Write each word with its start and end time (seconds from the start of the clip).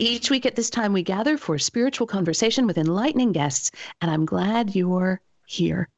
Each 0.00 0.30
week 0.30 0.46
at 0.46 0.56
this 0.56 0.70
time, 0.70 0.94
we 0.94 1.02
gather 1.02 1.36
for 1.36 1.58
spiritual 1.58 2.06
conversation 2.06 2.66
with 2.66 2.78
enlightening 2.78 3.32
guests, 3.32 3.70
and 4.00 4.10
I'm 4.10 4.24
glad 4.24 4.74
you're 4.74 5.20
here. 5.44 5.90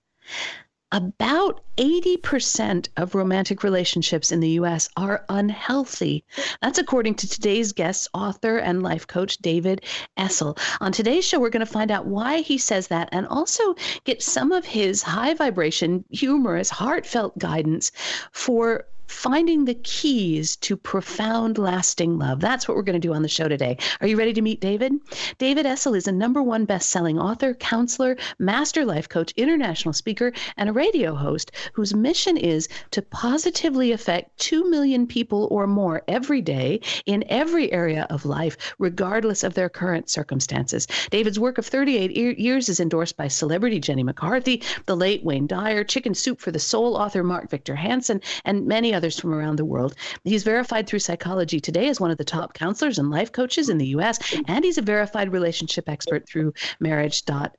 About 0.91 1.61
80% 1.77 2.89
of 2.97 3.15
romantic 3.15 3.63
relationships 3.63 4.33
in 4.33 4.41
the 4.41 4.59
US 4.59 4.89
are 4.97 5.25
unhealthy. 5.29 6.25
That's 6.61 6.81
according 6.81 7.15
to 7.15 7.29
today's 7.29 7.71
guest, 7.71 8.09
author 8.13 8.59
and 8.59 8.83
life 8.83 9.07
coach 9.07 9.39
David 9.39 9.85
Essel. 10.19 10.59
On 10.81 10.91
today's 10.91 11.25
show, 11.25 11.39
we're 11.39 11.51
going 11.51 11.65
to 11.65 11.73
find 11.73 11.93
out 11.93 12.07
why 12.07 12.41
he 12.41 12.59
says 12.59 12.89
that 12.89 13.09
and 13.13 13.29
also 13.29 13.77
get 14.03 14.21
some 14.21 14.51
of 14.51 14.65
his 14.65 15.05
high 15.05 15.35
vibration, 15.35 16.05
humorous, 16.11 16.71
heartfelt 16.71 17.39
guidance 17.39 17.93
for 18.33 18.85
finding 19.13 19.67
the 19.67 19.75
keys 19.75 20.57
to 20.57 20.77
profound, 20.77 21.59
lasting 21.59 22.19
love. 22.19 22.41
That's 22.41 22.67
what 22.67 22.77
we're 22.77 22.83
going 22.83 23.01
to 23.01 23.09
do 23.09 23.15
on 23.15 23.23
the 23.23 23.29
show 23.29 23.47
today. 23.47 23.77
Are 24.01 24.07
you 24.07 24.17
ready 24.17 24.33
to 24.33 24.43
meet 24.43 24.61
David? 24.61 24.95
David 25.39 25.67
Essel 25.67 25.97
is 25.97 26.09
a 26.09 26.13
number 26.13 26.43
one 26.43 26.65
best-selling 26.65 27.19
author, 27.19 27.55
counselor, 27.55 28.17
master 28.39 28.85
life 28.85 29.09
coach, 29.09 29.33
international 29.37 29.93
speaker, 29.93 30.33
and 30.57 30.69
a 30.69 30.73
radio 30.73 31.15
host 31.15 31.53
whose 31.75 31.95
mission 31.95 32.37
is 32.37 32.69
to 32.91 33.03
positively 33.03 33.93
affect 33.93 34.37
2 34.39 34.69
million 34.71 35.07
people 35.07 35.47
or 35.51 35.67
more 35.67 36.03
every 36.09 36.41
day 36.41 36.81
in 37.07 37.23
every 37.29 37.71
area 37.71 38.07
of 38.11 38.25
life, 38.25 38.75
regardless 38.79 39.45
of 39.45 39.55
their 39.55 39.69
current 39.69 40.09
circumstances. 40.09 40.89
David's 41.11 41.39
work 41.39 41.59
of 41.59 41.67
38 41.67 42.39
years 42.39 42.69
is 42.69 42.81
endorsed 42.81 43.17
by 43.17 43.29
celebrity 43.29 43.79
Jenny 43.79 44.03
McCarthy, 44.03 44.63
the 44.87 44.97
late 44.97 45.23
Wayne 45.23 45.47
Dyer, 45.47 45.85
Chicken 45.85 46.15
Soup 46.15 46.41
for 46.41 46.51
the 46.51 46.59
Soul 46.59 46.97
author 46.97 47.23
Mark 47.23 47.51
Victor 47.51 47.77
Hansen, 47.77 48.21
and 48.45 48.67
many 48.67 48.95
others 49.03 49.19
from 49.19 49.35
around 49.35 49.57
the 49.57 49.65
world. 49.65 49.97
He's 50.23 50.45
verified 50.45 50.87
through 50.87 51.01
Psychology 51.01 51.59
Today 51.59 51.89
as 51.89 51.99
one 51.99 52.13
of 52.13 52.19
the 52.19 52.25
top 52.25 52.55
counselors 52.55 53.01
and 53.01 53.11
life 53.11 53.33
coaches 53.33 53.69
in 53.69 53.79
the 53.79 53.89
U.S., 53.89 54.21
and 54.47 54.65
he's 54.65 54.79
a 54.79 54.83
verified 54.83 55.33
relationship 55.33 55.89
expert 55.89 56.29
through 56.29 56.53
marriage.com. 56.79 57.51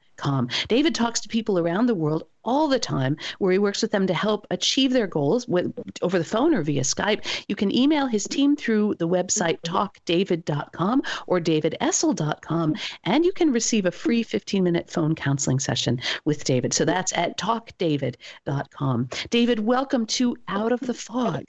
David 0.68 0.96
talks 0.96 1.20
to 1.22 1.30
people 1.30 1.60
around 1.60 1.88
the 1.88 1.96
world 1.96 2.24
all 2.44 2.68
the 2.68 2.80
time 2.80 3.18
where 3.40 3.52
he 3.52 3.58
works 3.58 3.82
with 3.82 3.92
them 3.92 4.08
to 4.08 4.14
help 4.14 4.46
achieve 4.52 4.92
their 4.92 5.08
goals 5.08 5.48
with, 5.48 5.74
over 6.02 6.18
the 6.18 6.26
phone 6.26 6.54
or 6.54 6.62
via 6.62 6.82
Skype. 6.82 7.46
You 7.48 7.56
can 7.56 7.74
email 7.76 8.08
his 8.08 8.26
team 8.26 8.56
through 8.56 8.96
the 8.96 9.08
website 9.08 9.62
talkdavid.com 9.62 11.04
or 11.28 11.40
davidessel.com 11.40 12.76
and 13.06 13.26
you 13.26 13.32
can 13.32 13.52
receive 13.52 13.86
a 13.86 13.92
free 13.92 14.24
15-minute 14.24 14.90
phone 14.90 15.16
counseling 15.16 15.60
session 15.60 16.02
with 16.26 16.44
David. 16.44 16.74
So 16.74 16.86
that's 16.86 17.14
at 17.14 17.38
talkdavid.com. 17.38 19.10
David, 19.30 19.60
welcome 19.60 20.06
to 20.08 20.36
Out 20.48 20.72
of 20.72 20.80
the 20.82 20.94
Fog. 20.94 21.46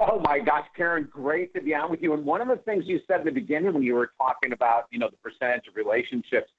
Oh 0.00 0.18
my 0.18 0.40
gosh, 0.40 0.66
Karen, 0.76 1.08
great 1.10 1.54
to 1.54 1.60
be 1.60 1.74
on 1.74 1.90
with 1.90 2.02
you. 2.02 2.12
And 2.12 2.24
one 2.24 2.40
of 2.40 2.48
the 2.48 2.56
things 2.56 2.84
you 2.86 3.00
said 3.06 3.20
in 3.20 3.26
the 3.26 3.30
beginning 3.30 3.72
when 3.72 3.84
you 3.84 3.94
were 3.94 4.10
talking 4.18 4.52
about, 4.52 4.86
you 4.90 4.98
know, 4.98 5.08
the 5.08 5.16
percentage 5.18 5.68
of 5.68 5.76
relationships 5.76 6.50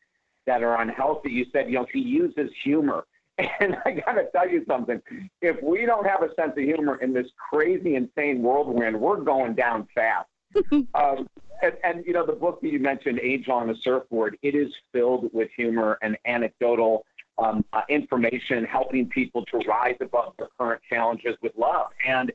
that 0.45 0.63
are 0.63 0.81
unhealthy, 0.81 1.29
you 1.29 1.45
said, 1.51 1.67
you 1.67 1.75
know, 1.75 1.87
he 1.91 1.99
uses 1.99 2.49
humor. 2.63 3.05
And 3.59 3.75
I 3.83 3.93
got 3.93 4.13
to 4.13 4.25
tell 4.31 4.47
you 4.47 4.63
something. 4.67 5.01
If 5.41 5.61
we 5.63 5.87
don't 5.87 6.05
have 6.05 6.21
a 6.21 6.33
sense 6.35 6.51
of 6.55 6.63
humor 6.63 6.97
in 7.01 7.13
this 7.13 7.25
crazy, 7.49 7.95
insane 7.95 8.43
world 8.43 8.67
we're 8.67 8.87
in, 8.87 8.99
we're 8.99 9.21
going 9.21 9.55
down 9.55 9.87
fast. 9.95 10.29
um, 10.71 11.27
and, 11.63 11.73
and, 11.83 12.05
you 12.05 12.13
know, 12.13 12.25
the 12.25 12.33
book 12.33 12.61
that 12.61 12.69
you 12.69 12.77
mentioned, 12.77 13.19
Angel 13.23 13.53
on 13.53 13.67
the 13.67 13.75
Surfboard, 13.81 14.37
it 14.43 14.53
is 14.53 14.71
filled 14.91 15.33
with 15.33 15.49
humor 15.57 15.97
and 16.03 16.15
anecdotal 16.25 17.05
um, 17.37 17.65
uh, 17.73 17.81
information, 17.89 18.65
helping 18.65 19.09
people 19.09 19.43
to 19.45 19.57
rise 19.67 19.95
above 19.99 20.33
their 20.37 20.49
current 20.59 20.81
challenges 20.87 21.35
with 21.41 21.53
love. 21.57 21.87
And 22.07 22.31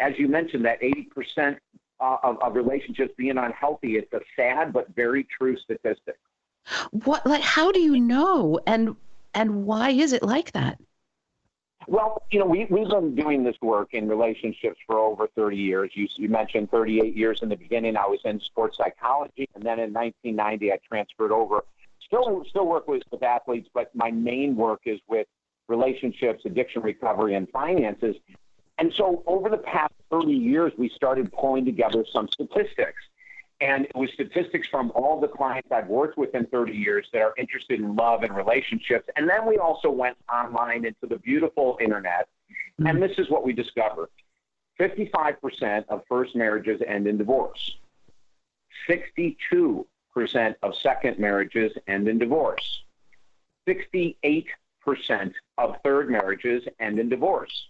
as 0.00 0.14
you 0.18 0.28
mentioned, 0.28 0.64
that 0.64 0.80
80% 0.80 1.58
uh, 2.00 2.16
of, 2.22 2.42
of 2.42 2.54
relationships 2.54 3.12
being 3.16 3.38
unhealthy, 3.38 3.96
it's 3.96 4.12
a 4.12 4.20
sad 4.34 4.72
but 4.72 4.88
very 4.94 5.26
true 5.38 5.56
statistic. 5.58 6.16
What, 6.90 7.26
like, 7.26 7.42
how 7.42 7.72
do 7.72 7.80
you 7.80 7.98
know? 7.98 8.60
And 8.66 8.96
and 9.34 9.64
why 9.64 9.90
is 9.90 10.12
it 10.12 10.22
like 10.22 10.52
that? 10.52 10.78
Well, 11.86 12.22
you 12.30 12.38
know, 12.38 12.46
we, 12.46 12.66
we've 12.70 12.88
been 12.88 13.14
doing 13.14 13.42
this 13.42 13.56
work 13.62 13.94
in 13.94 14.08
relationships 14.08 14.78
for 14.86 14.98
over 14.98 15.28
30 15.34 15.56
years. 15.56 15.90
You, 15.94 16.06
you 16.16 16.28
mentioned 16.28 16.70
38 16.70 17.16
years 17.16 17.40
in 17.42 17.48
the 17.48 17.56
beginning. 17.56 17.96
I 17.96 18.06
was 18.06 18.20
in 18.24 18.38
sports 18.40 18.76
psychology, 18.76 19.48
and 19.54 19.64
then 19.64 19.80
in 19.80 19.92
1990, 19.92 20.72
I 20.72 20.78
transferred 20.86 21.32
over. 21.32 21.64
Still, 22.06 22.44
still 22.48 22.66
work 22.66 22.86
with, 22.86 23.02
with 23.10 23.22
athletes, 23.22 23.68
but 23.72 23.94
my 23.94 24.10
main 24.10 24.56
work 24.56 24.82
is 24.84 25.00
with 25.08 25.26
relationships, 25.68 26.42
addiction 26.44 26.82
recovery, 26.82 27.34
and 27.34 27.48
finances. 27.50 28.16
And 28.78 28.92
so, 28.96 29.22
over 29.26 29.48
the 29.48 29.58
past 29.58 29.92
30 30.10 30.32
years, 30.32 30.72
we 30.76 30.90
started 30.90 31.32
pulling 31.32 31.64
together 31.64 32.04
some 32.12 32.28
statistics. 32.28 33.02
And 33.60 33.84
it 33.84 33.94
was 33.94 34.10
statistics 34.14 34.66
from 34.68 34.90
all 34.94 35.20
the 35.20 35.28
clients 35.28 35.68
I've 35.70 35.88
worked 35.88 36.16
with 36.16 36.34
in 36.34 36.46
30 36.46 36.72
years 36.72 37.06
that 37.12 37.20
are 37.20 37.34
interested 37.36 37.78
in 37.78 37.94
love 37.94 38.22
and 38.22 38.34
relationships. 38.34 39.08
And 39.16 39.28
then 39.28 39.46
we 39.46 39.58
also 39.58 39.90
went 39.90 40.16
online 40.32 40.86
into 40.86 41.06
the 41.06 41.18
beautiful 41.18 41.76
internet. 41.80 42.28
Mm-hmm. 42.80 42.86
And 42.86 43.02
this 43.02 43.18
is 43.18 43.28
what 43.28 43.44
we 43.44 43.52
discovered 43.52 44.08
55% 44.78 45.84
of 45.88 46.02
first 46.08 46.34
marriages 46.34 46.80
end 46.86 47.06
in 47.06 47.18
divorce, 47.18 47.76
62% 48.88 49.84
of 50.62 50.74
second 50.76 51.18
marriages 51.18 51.72
end 51.86 52.08
in 52.08 52.18
divorce, 52.18 52.82
68% 53.68 54.54
of 55.58 55.76
third 55.84 56.10
marriages 56.10 56.64
end 56.78 56.98
in 56.98 57.10
divorce. 57.10 57.68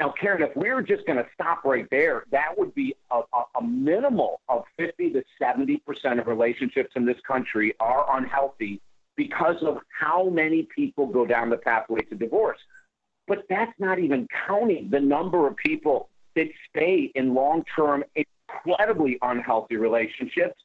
Now, 0.00 0.14
Karen, 0.18 0.42
if 0.42 0.56
we 0.56 0.72
were 0.72 0.80
just 0.80 1.06
going 1.06 1.18
to 1.18 1.26
stop 1.34 1.62
right 1.62 1.86
there, 1.90 2.24
that 2.32 2.56
would 2.56 2.74
be 2.74 2.94
a, 3.10 3.20
a, 3.34 3.58
a 3.58 3.62
minimal 3.62 4.40
of 4.48 4.64
50 4.78 5.10
to 5.10 5.22
70 5.38 5.76
percent 5.86 6.18
of 6.18 6.26
relationships 6.26 6.92
in 6.96 7.04
this 7.04 7.18
country 7.28 7.74
are 7.80 8.16
unhealthy 8.16 8.80
because 9.14 9.56
of 9.62 9.76
how 9.90 10.30
many 10.30 10.66
people 10.74 11.06
go 11.06 11.26
down 11.26 11.50
the 11.50 11.58
pathway 11.58 12.00
to 12.00 12.14
divorce. 12.14 12.56
But 13.28 13.44
that's 13.50 13.78
not 13.78 13.98
even 13.98 14.26
counting 14.46 14.88
the 14.88 15.00
number 15.00 15.46
of 15.46 15.54
people 15.58 16.08
that 16.34 16.48
stay 16.70 17.12
in 17.14 17.34
long-term, 17.34 18.02
incredibly 18.14 19.18
unhealthy 19.20 19.76
relationships 19.76 20.58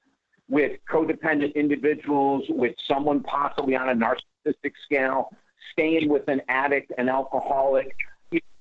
with 0.47 0.79
codependent 0.89 1.55
individuals, 1.55 2.45
with 2.47 2.75
someone 2.87 3.21
possibly 3.23 3.75
on 3.75 3.89
a 3.89 3.93
narcissistic 3.93 4.71
scale, 4.85 5.33
staying 5.73 6.07
with 6.07 6.25
an 6.29 6.41
addict, 6.47 6.93
an 6.97 7.09
alcoholic 7.09 7.93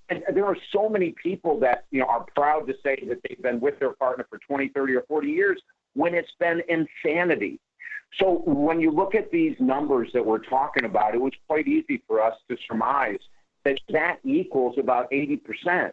and 0.08 0.22
there 0.34 0.44
are 0.44 0.56
so 0.72 0.88
many 0.88 1.14
people 1.22 1.58
that 1.60 1.84
you 1.90 2.00
know 2.00 2.06
are 2.06 2.26
proud 2.36 2.66
to 2.66 2.74
say 2.82 2.96
that 3.08 3.20
they've 3.26 3.42
been 3.42 3.60
with 3.60 3.78
their 3.78 3.92
partner 3.92 4.26
for 4.28 4.38
20 4.38 4.68
30 4.68 4.94
or 4.94 5.02
40 5.08 5.28
years 5.28 5.60
when 5.94 6.14
it's 6.14 6.32
been 6.38 6.62
insanity. 6.68 7.60
So 8.18 8.42
when 8.46 8.80
you 8.80 8.90
look 8.90 9.14
at 9.14 9.30
these 9.30 9.56
numbers 9.58 10.10
that 10.12 10.24
we're 10.24 10.38
talking 10.38 10.84
about 10.84 11.14
it 11.14 11.20
was 11.20 11.32
quite 11.48 11.66
easy 11.66 12.02
for 12.06 12.22
us 12.22 12.34
to 12.48 12.56
surmise 12.68 13.18
that 13.64 13.80
that 13.88 14.18
equals 14.24 14.76
about 14.78 15.10
80% 15.10 15.90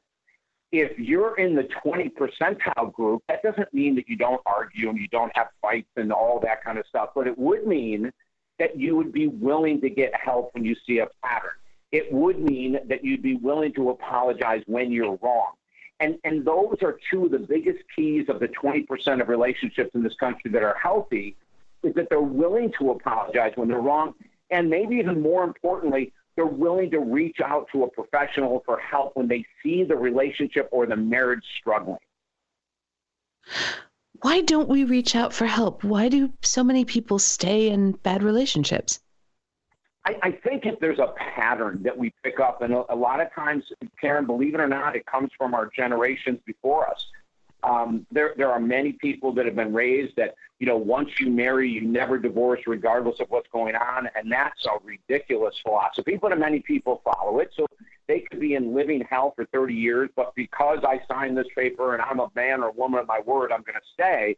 if 0.71 0.97
you're 0.97 1.37
in 1.37 1.55
the 1.55 1.67
20 1.83 2.09
percentile 2.09 2.93
group 2.93 3.23
that 3.27 3.41
doesn't 3.43 3.73
mean 3.73 3.95
that 3.95 4.07
you 4.07 4.15
don't 4.15 4.41
argue 4.45 4.89
and 4.89 4.97
you 4.97 5.07
don't 5.07 5.35
have 5.35 5.47
fights 5.61 5.89
and 5.95 6.11
all 6.11 6.39
that 6.39 6.63
kind 6.63 6.77
of 6.77 6.85
stuff 6.87 7.09
but 7.15 7.27
it 7.27 7.37
would 7.37 7.65
mean 7.65 8.11
that 8.59 8.77
you 8.77 8.95
would 8.95 9.11
be 9.11 9.27
willing 9.27 9.81
to 9.81 9.89
get 9.89 10.13
help 10.13 10.53
when 10.53 10.63
you 10.63 10.75
see 10.85 10.99
a 10.99 11.07
pattern 11.23 11.51
it 11.91 12.11
would 12.11 12.39
mean 12.39 12.79
that 12.87 13.03
you'd 13.03 13.21
be 13.21 13.35
willing 13.35 13.73
to 13.73 13.89
apologize 13.89 14.63
when 14.65 14.91
you're 14.91 15.17
wrong. 15.21 15.53
And, 15.99 16.17
and 16.23 16.43
those 16.45 16.77
are 16.81 16.97
two 17.11 17.25
of 17.25 17.31
the 17.31 17.39
biggest 17.39 17.79
keys 17.95 18.25
of 18.27 18.39
the 18.39 18.47
20% 18.47 19.21
of 19.21 19.29
relationships 19.29 19.91
in 19.93 20.01
this 20.01 20.15
country 20.15 20.49
that 20.51 20.63
are 20.63 20.75
healthy 20.81 21.35
is 21.83 21.93
that 21.95 22.07
they're 22.09 22.21
willing 22.21 22.71
to 22.79 22.91
apologize 22.91 23.51
when 23.55 23.67
they're 23.67 23.81
wrong. 23.81 24.13
And 24.49 24.69
maybe 24.69 24.95
even 24.95 25.21
more 25.21 25.43
importantly, 25.43 26.11
they're 26.35 26.45
willing 26.45 26.89
to 26.91 26.99
reach 26.99 27.37
out 27.43 27.67
to 27.73 27.83
a 27.83 27.89
professional 27.89 28.63
for 28.65 28.79
help 28.79 29.15
when 29.15 29.27
they 29.27 29.45
see 29.61 29.83
the 29.83 29.95
relationship 29.95 30.69
or 30.71 30.85
the 30.85 30.95
marriage 30.95 31.43
struggling. 31.59 31.99
Why 34.21 34.41
don't 34.41 34.69
we 34.69 34.83
reach 34.83 35.15
out 35.15 35.33
for 35.33 35.45
help? 35.45 35.83
Why 35.83 36.09
do 36.09 36.31
so 36.41 36.63
many 36.63 36.85
people 36.85 37.19
stay 37.19 37.69
in 37.69 37.91
bad 37.91 38.23
relationships? 38.23 38.99
I, 40.05 40.17
I 40.23 40.31
think 40.31 40.65
if 40.65 40.79
there's 40.79 40.99
a 40.99 41.13
pattern 41.15 41.83
that 41.83 41.95
we 41.97 42.11
pick 42.23 42.39
up, 42.39 42.61
and 42.61 42.73
a, 42.73 42.93
a 42.93 42.95
lot 42.95 43.21
of 43.21 43.31
times, 43.33 43.65
Karen, 43.99 44.25
believe 44.25 44.55
it 44.55 44.59
or 44.59 44.67
not, 44.67 44.95
it 44.95 45.05
comes 45.05 45.29
from 45.37 45.53
our 45.53 45.67
generations 45.67 46.39
before 46.45 46.89
us. 46.89 47.05
Um, 47.63 48.07
there, 48.11 48.33
there 48.37 48.51
are 48.51 48.59
many 48.59 48.93
people 48.93 49.31
that 49.33 49.45
have 49.45 49.55
been 49.55 49.71
raised 49.71 50.15
that, 50.15 50.33
you 50.57 50.65
know, 50.65 50.77
once 50.77 51.19
you 51.19 51.29
marry, 51.29 51.69
you 51.69 51.81
never 51.81 52.17
divorce 52.17 52.61
regardless 52.65 53.19
of 53.19 53.29
what's 53.29 53.47
going 53.49 53.75
on. 53.75 54.09
And 54.15 54.31
that's 54.31 54.65
a 54.65 54.83
ridiculous 54.83 55.55
philosophy, 55.61 56.17
but 56.19 56.35
many 56.39 56.61
people 56.61 57.01
follow 57.03 57.37
it. 57.37 57.51
So 57.55 57.67
they 58.07 58.21
could 58.21 58.39
be 58.39 58.55
in 58.55 58.73
living 58.73 59.05
hell 59.07 59.33
for 59.35 59.45
30 59.45 59.75
years, 59.75 60.09
but 60.15 60.33
because 60.33 60.79
I 60.83 61.01
signed 61.07 61.37
this 61.37 61.47
paper 61.55 61.93
and 61.93 62.01
I'm 62.01 62.19
a 62.19 62.31
man 62.35 62.63
or 62.63 62.71
woman 62.71 62.99
of 62.99 63.07
my 63.07 63.19
word, 63.19 63.51
I'm 63.51 63.61
going 63.61 63.75
to 63.75 63.87
stay, 63.93 64.37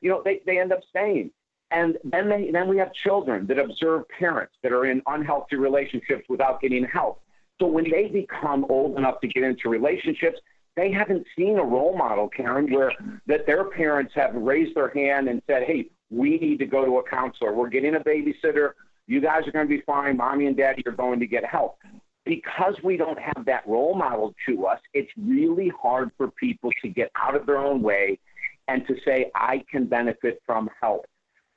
you 0.00 0.10
know, 0.10 0.20
they, 0.24 0.40
they 0.44 0.58
end 0.58 0.72
up 0.72 0.80
staying. 0.90 1.30
And 1.70 1.98
then 2.04 2.28
they, 2.28 2.50
then 2.52 2.68
we 2.68 2.78
have 2.78 2.92
children 2.92 3.46
that 3.48 3.58
observe 3.58 4.08
parents 4.08 4.54
that 4.62 4.72
are 4.72 4.86
in 4.86 5.02
unhealthy 5.06 5.56
relationships 5.56 6.24
without 6.28 6.60
getting 6.60 6.84
help. 6.84 7.20
So 7.60 7.66
when 7.66 7.90
they 7.90 8.06
become 8.06 8.66
old 8.68 8.96
enough 8.96 9.20
to 9.20 9.28
get 9.28 9.42
into 9.42 9.68
relationships, 9.68 10.38
they 10.76 10.90
haven't 10.90 11.26
seen 11.36 11.58
a 11.58 11.64
role 11.64 11.96
model, 11.96 12.28
Karen, 12.28 12.72
where 12.72 12.92
that 13.26 13.46
their 13.46 13.64
parents 13.64 14.12
have 14.14 14.34
raised 14.34 14.74
their 14.74 14.88
hand 14.88 15.28
and 15.28 15.40
said, 15.46 15.62
"Hey, 15.62 15.90
we 16.10 16.36
need 16.38 16.58
to 16.58 16.66
go 16.66 16.84
to 16.84 16.98
a 16.98 17.08
counselor. 17.08 17.54
We're 17.54 17.68
getting 17.68 17.94
a 17.94 18.00
babysitter. 18.00 18.72
You 19.06 19.20
guys 19.20 19.46
are 19.46 19.52
going 19.52 19.68
to 19.68 19.76
be 19.76 19.82
fine. 19.82 20.16
Mommy 20.16 20.46
and 20.46 20.56
daddy 20.56 20.82
are 20.86 20.92
going 20.92 21.20
to 21.20 21.26
get 21.26 21.44
help." 21.44 21.78
Because 22.24 22.74
we 22.82 22.96
don't 22.96 23.18
have 23.18 23.44
that 23.44 23.66
role 23.68 23.94
model 23.94 24.34
to 24.48 24.66
us, 24.66 24.80
it's 24.94 25.10
really 25.16 25.68
hard 25.80 26.10
for 26.16 26.28
people 26.30 26.70
to 26.82 26.88
get 26.88 27.10
out 27.14 27.36
of 27.36 27.46
their 27.46 27.58
own 27.58 27.82
way 27.82 28.18
and 28.66 28.86
to 28.88 28.96
say, 29.04 29.30
"I 29.34 29.62
can 29.70 29.86
benefit 29.86 30.42
from 30.44 30.70
help." 30.80 31.06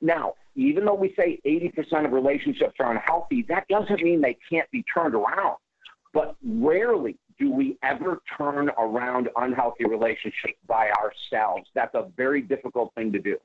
Now, 0.00 0.34
even 0.54 0.84
though 0.84 0.94
we 0.94 1.14
say 1.16 1.40
80% 1.46 2.04
of 2.04 2.12
relationships 2.12 2.74
are 2.80 2.92
unhealthy, 2.92 3.44
that 3.48 3.66
doesn't 3.68 4.02
mean 4.02 4.20
they 4.20 4.36
can't 4.50 4.70
be 4.70 4.84
turned 4.92 5.14
around. 5.14 5.56
But 6.12 6.36
rarely 6.42 7.16
do 7.38 7.52
we 7.52 7.78
ever 7.82 8.20
turn 8.36 8.70
around 8.78 9.28
unhealthy 9.36 9.84
relationships 9.84 10.58
by 10.66 10.90
ourselves. 10.90 11.68
That's 11.74 11.94
a 11.94 12.08
very 12.16 12.42
difficult 12.42 12.92
thing 12.94 13.12
to 13.12 13.18
do. 13.18 13.36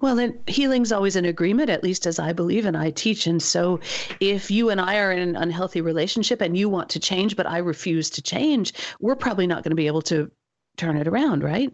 Well, 0.00 0.18
and 0.18 0.38
healing's 0.48 0.92
always 0.92 1.16
an 1.16 1.26
agreement, 1.26 1.68
at 1.68 1.84
least 1.84 2.06
as 2.06 2.18
I 2.18 2.32
believe 2.32 2.64
and 2.64 2.76
I 2.76 2.90
teach. 2.90 3.26
And 3.26 3.42
so, 3.42 3.80
if 4.18 4.50
you 4.50 4.70
and 4.70 4.80
I 4.80 4.98
are 4.98 5.12
in 5.12 5.18
an 5.18 5.36
unhealthy 5.36 5.82
relationship 5.82 6.40
and 6.40 6.56
you 6.56 6.68
want 6.68 6.88
to 6.90 7.00
change, 7.00 7.36
but 7.36 7.46
I 7.46 7.58
refuse 7.58 8.08
to 8.10 8.22
change, 8.22 8.72
we're 8.98 9.16
probably 9.16 9.46
not 9.46 9.62
going 9.62 9.72
to 9.72 9.76
be 9.76 9.88
able 9.88 10.02
to 10.02 10.30
turn 10.78 10.96
it 10.96 11.06
around, 11.06 11.44
right? 11.44 11.70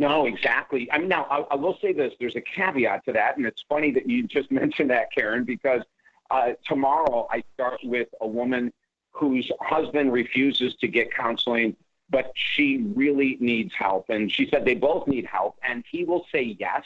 No, 0.00 0.24
exactly. 0.24 0.90
I 0.90 0.96
mean, 0.96 1.08
now 1.08 1.26
I, 1.30 1.40
I 1.52 1.54
will 1.56 1.76
say 1.82 1.92
this: 1.92 2.14
there's 2.18 2.34
a 2.34 2.40
caveat 2.40 3.04
to 3.04 3.12
that, 3.12 3.36
and 3.36 3.44
it's 3.44 3.62
funny 3.68 3.90
that 3.90 4.08
you 4.08 4.22
just 4.22 4.50
mentioned 4.62 4.88
that, 4.88 5.12
Karen, 5.12 5.44
because 5.44 5.82
uh, 6.30 6.52
tomorrow 6.66 7.28
I 7.30 7.44
start 7.52 7.80
with 7.84 8.08
a 8.22 8.26
woman 8.26 8.72
whose 9.10 9.52
husband 9.60 10.10
refuses 10.10 10.74
to 10.76 10.88
get 10.88 11.12
counseling, 11.12 11.76
but 12.08 12.32
she 12.34 12.78
really 12.94 13.36
needs 13.40 13.74
help. 13.78 14.06
And 14.08 14.32
she 14.32 14.48
said 14.48 14.64
they 14.64 14.74
both 14.74 15.06
need 15.06 15.26
help, 15.26 15.56
and 15.62 15.84
he 15.90 16.04
will 16.04 16.24
say 16.32 16.56
yes 16.58 16.84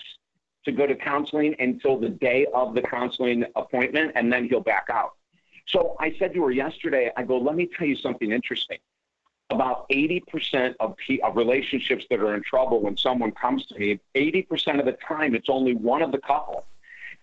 to 0.65 0.73
go 0.73 0.85
to 0.85 0.97
counseling 0.97 1.55
until 1.61 1.97
the 1.97 2.09
day 2.09 2.47
of 2.53 2.75
the 2.75 2.83
counseling 2.83 3.45
appointment, 3.55 4.11
and 4.17 4.33
then 4.33 4.49
he'll 4.49 4.59
back 4.59 4.87
out. 4.91 5.13
So 5.67 5.95
I 6.01 6.17
said 6.19 6.35
to 6.35 6.43
her 6.43 6.51
yesterday, 6.51 7.13
I 7.17 7.23
go, 7.23 7.39
let 7.39 7.55
me 7.55 7.69
tell 7.79 7.87
you 7.87 7.95
something 7.95 8.33
interesting. 8.33 8.79
About 9.51 9.89
80% 9.91 10.75
of, 10.81 10.97
of 11.23 11.37
relationships 11.37 12.05
that 12.11 12.21
are 12.21 12.35
in 12.35 12.43
trouble 12.43 12.81
when 12.81 12.97
someone 12.97 13.31
comes 13.33 13.67
to 13.67 13.79
me, 13.79 14.01
80% 14.15 14.81
of 14.81 14.87
the 14.87 14.97
time, 15.07 15.35
it's 15.35 15.49
only 15.49 15.75
one 15.75 16.03
of 16.03 16.13
the 16.13 16.19
couple 16.19 16.65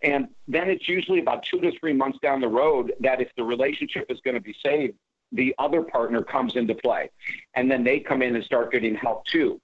and 0.04 0.30
then 0.48 0.70
it's 0.70 0.88
usually 0.88 1.20
about 1.20 1.44
two 1.44 1.60
to 1.62 1.72
three 1.80 1.94
months 1.94 2.18
down 2.22 2.42
the 2.42 2.48
road 2.48 2.94
that 3.02 3.22
if 3.22 3.30
the 3.36 3.44
relationship 3.44 4.08
is 4.10 4.20
going 4.22 4.36
to 4.36 4.42
be 4.42 4.56
saved, 4.64 4.96
the 5.32 5.56
other 5.60 5.82
partner 5.82 6.24
comes 6.24 6.56
into 6.56 6.76
play. 6.76 7.10
And 7.56 7.70
then 7.70 7.84
they 7.84 8.00
come 8.00 8.22
in 8.22 8.36
and 8.36 8.44
start 8.44 8.72
getting 8.72 8.96
help 8.96 9.26
too. 9.26 9.62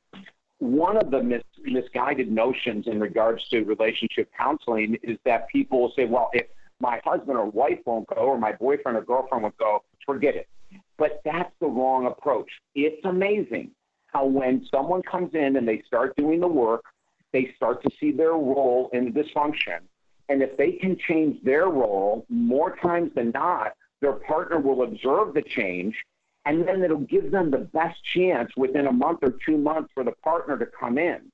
One 0.59 0.97
of 0.97 1.11
the 1.11 1.21
mis- 1.21 1.43
misguided 1.63 2.31
notions 2.31 2.87
in 2.87 2.99
regards 2.99 3.47
to 3.49 3.63
relationship 3.63 4.29
counseling 4.37 4.97
is 5.03 5.17
that 5.25 5.47
people 5.49 5.81
will 5.81 5.93
say, 5.95 6.05
well, 6.05 6.29
if 6.33 6.47
my 6.79 7.01
husband 7.03 7.37
or 7.37 7.45
wife 7.45 7.79
won't 7.85 8.07
go, 8.07 8.15
or 8.15 8.37
my 8.37 8.53
boyfriend 8.53 8.97
or 8.97 9.01
girlfriend 9.01 9.43
won't 9.43 9.57
go, 9.57 9.83
forget 10.05 10.35
it. 10.35 10.47
But 10.97 11.21
that's 11.23 11.53
the 11.59 11.67
wrong 11.67 12.07
approach. 12.07 12.49
It's 12.75 13.03
amazing 13.05 13.71
how 14.07 14.25
when 14.25 14.65
someone 14.71 15.03
comes 15.03 15.33
in 15.33 15.57
and 15.57 15.67
they 15.67 15.83
start 15.85 16.15
doing 16.15 16.39
the 16.39 16.47
work, 16.47 16.83
they 17.33 17.53
start 17.55 17.83
to 17.83 17.89
see 17.99 18.11
their 18.11 18.31
role 18.31 18.89
in 18.93 19.11
the 19.11 19.23
dysfunction 19.23 19.79
and 20.29 20.41
if 20.41 20.57
they 20.57 20.73
can 20.73 20.97
change 21.07 21.41
their 21.43 21.67
role 21.67 22.25
more 22.29 22.75
times 22.77 23.11
than 23.15 23.31
not, 23.31 23.73
their 24.01 24.13
partner 24.13 24.59
will 24.59 24.83
observe 24.83 25.33
the 25.33 25.41
change 25.41 25.95
and 26.45 26.67
then 26.67 26.83
it'll 26.83 26.99
give 26.99 27.31
them 27.31 27.51
the 27.51 27.57
best 27.57 27.99
chance 28.15 28.49
within 28.55 28.87
a 28.87 28.91
month 28.91 29.19
or 29.21 29.33
two 29.45 29.57
months 29.57 29.89
for 29.93 30.03
the 30.03 30.13
partner 30.23 30.57
to 30.57 30.65
come 30.65 30.97
in. 30.97 31.31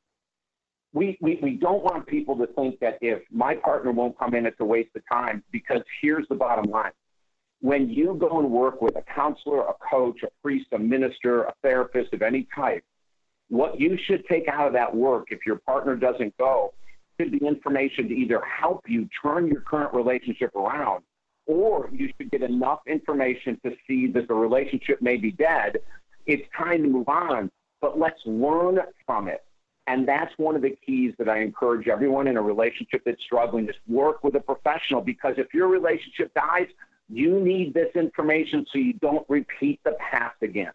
We, 0.91 1.17
we, 1.21 1.39
we 1.41 1.51
don't 1.51 1.83
want 1.83 2.05
people 2.07 2.35
to 2.37 2.47
think 2.47 2.79
that 2.79 2.97
if 3.01 3.21
my 3.31 3.55
partner 3.55 3.91
won't 3.91 4.17
come 4.17 4.35
in, 4.35 4.45
it's 4.45 4.59
a 4.59 4.65
waste 4.65 4.95
of 4.95 5.01
time 5.11 5.43
because 5.51 5.81
here's 6.01 6.27
the 6.29 6.35
bottom 6.35 6.69
line. 6.69 6.91
When 7.63 7.89
you 7.89 8.17
go 8.19 8.39
and 8.39 8.51
work 8.51 8.81
with 8.81 8.97
a 8.97 9.01
counselor, 9.03 9.61
a 9.61 9.73
coach, 9.89 10.21
a 10.21 10.27
priest, 10.41 10.67
a 10.73 10.77
minister, 10.77 11.43
a 11.43 11.53
therapist 11.63 12.13
of 12.13 12.21
any 12.21 12.45
type, 12.53 12.83
what 13.47 13.79
you 13.79 13.97
should 14.05 14.27
take 14.27 14.49
out 14.49 14.67
of 14.67 14.73
that 14.73 14.93
work 14.93 15.27
if 15.31 15.45
your 15.45 15.55
partner 15.65 15.95
doesn't 15.95 16.37
go 16.37 16.73
should 17.17 17.31
be 17.31 17.37
information 17.37 18.09
to 18.09 18.13
either 18.13 18.41
help 18.41 18.81
you 18.89 19.07
turn 19.21 19.47
your 19.47 19.61
current 19.61 19.93
relationship 19.93 20.53
around, 20.57 21.05
or 21.45 21.89
you 21.93 22.11
should 22.17 22.29
get 22.31 22.41
enough 22.41 22.81
information 22.85 23.57
to 23.63 23.73
see 23.87 24.07
that 24.07 24.27
the 24.27 24.33
relationship 24.33 25.01
may 25.01 25.15
be 25.15 25.31
dead. 25.31 25.77
It's 26.25 26.43
time 26.57 26.83
to 26.83 26.89
move 26.89 27.07
on, 27.07 27.49
but 27.79 27.97
let's 27.97 28.19
learn 28.25 28.79
from 29.05 29.29
it. 29.29 29.41
And 29.87 30.05
that's 30.05 30.33
one 30.35 30.57
of 30.57 30.63
the 30.63 30.75
keys 30.85 31.13
that 31.17 31.29
I 31.29 31.39
encourage 31.39 31.87
everyone 31.87 32.27
in 32.27 32.35
a 32.35 32.41
relationship 32.41 33.03
that's 33.05 33.23
struggling 33.23 33.69
is 33.69 33.75
work 33.87 34.21
with 34.21 34.35
a 34.35 34.41
professional 34.41 34.99
because 34.99 35.35
if 35.37 35.53
your 35.53 35.69
relationship 35.69 36.33
dies, 36.33 36.67
you 37.09 37.39
need 37.39 37.73
this 37.73 37.89
information 37.95 38.65
so 38.71 38.79
you 38.79 38.93
don't 38.93 39.25
repeat 39.29 39.79
the 39.83 39.95
past 39.99 40.41
again. 40.41 40.71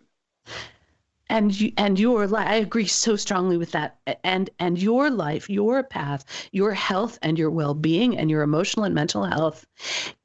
And 1.30 1.58
you, 1.58 1.72
and 1.76 1.98
your 1.98 2.26
life 2.26 2.48
i 2.48 2.54
agree 2.54 2.86
so 2.86 3.14
strongly 3.14 3.58
with 3.58 3.72
that. 3.72 3.98
And 4.24 4.48
and 4.58 4.80
your 4.80 5.10
life 5.10 5.50
your 5.50 5.82
path 5.82 6.24
your 6.52 6.72
health 6.72 7.18
and 7.20 7.38
your 7.38 7.50
well-being 7.50 8.16
and 8.16 8.30
your 8.30 8.40
emotional 8.42 8.86
and 8.86 8.94
mental 8.94 9.24
health 9.24 9.66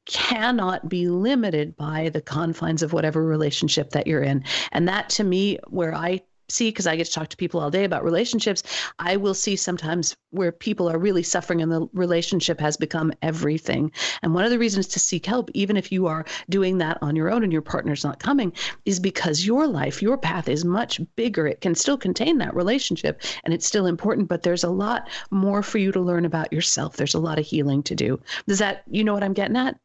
cannot 0.05 0.87
be 0.87 1.09
limited 1.09 1.75
by 1.75 2.09
the 2.09 2.21
confines 2.21 2.83
of 2.83 2.93
whatever 2.93 3.23
relationship 3.25 3.89
that 3.91 4.07
you're 4.07 4.23
in. 4.23 4.43
And 4.71 4.87
that 4.87 5.09
to 5.09 5.25
me 5.25 5.59
where 5.67 5.93
i 5.93 6.21
see 6.53 6.69
because 6.69 6.87
I 6.87 6.95
get 6.95 7.05
to 7.05 7.11
talk 7.11 7.29
to 7.29 7.37
people 7.37 7.59
all 7.59 7.71
day 7.71 7.83
about 7.83 8.03
relationships, 8.03 8.63
I 8.99 9.17
will 9.17 9.33
see 9.33 9.55
sometimes 9.55 10.15
where 10.29 10.51
people 10.51 10.89
are 10.89 10.97
really 10.97 11.23
suffering 11.23 11.61
and 11.61 11.71
the 11.71 11.87
relationship 11.93 12.59
has 12.59 12.77
become 12.77 13.11
everything. 13.21 13.91
And 14.21 14.33
one 14.33 14.45
of 14.45 14.51
the 14.51 14.59
reasons 14.59 14.87
to 14.89 14.99
seek 14.99 15.25
help, 15.25 15.49
even 15.53 15.77
if 15.77 15.91
you 15.91 16.07
are 16.07 16.25
doing 16.49 16.77
that 16.79 16.97
on 17.01 17.15
your 17.15 17.31
own 17.31 17.43
and 17.43 17.51
your 17.51 17.61
partner's 17.61 18.03
not 18.03 18.19
coming, 18.19 18.53
is 18.85 18.99
because 18.99 19.45
your 19.45 19.67
life, 19.67 20.01
your 20.01 20.17
path 20.17 20.47
is 20.47 20.63
much 20.63 21.01
bigger. 21.15 21.47
It 21.47 21.61
can 21.61 21.75
still 21.75 21.97
contain 21.97 22.37
that 22.37 22.55
relationship 22.55 23.21
and 23.43 23.53
it's 23.53 23.65
still 23.65 23.85
important, 23.85 24.27
but 24.27 24.43
there's 24.43 24.63
a 24.63 24.69
lot 24.69 25.09
more 25.31 25.63
for 25.63 25.77
you 25.77 25.91
to 25.91 25.99
learn 25.99 26.25
about 26.25 26.53
yourself. 26.53 26.95
There's 26.95 27.15
a 27.15 27.19
lot 27.19 27.39
of 27.39 27.45
healing 27.45 27.83
to 27.83 27.95
do. 27.95 28.19
Does 28.47 28.59
that, 28.59 28.83
you 28.89 29.03
know 29.03 29.13
what 29.13 29.23
I'm 29.23 29.33
getting 29.33 29.57
at? 29.57 29.77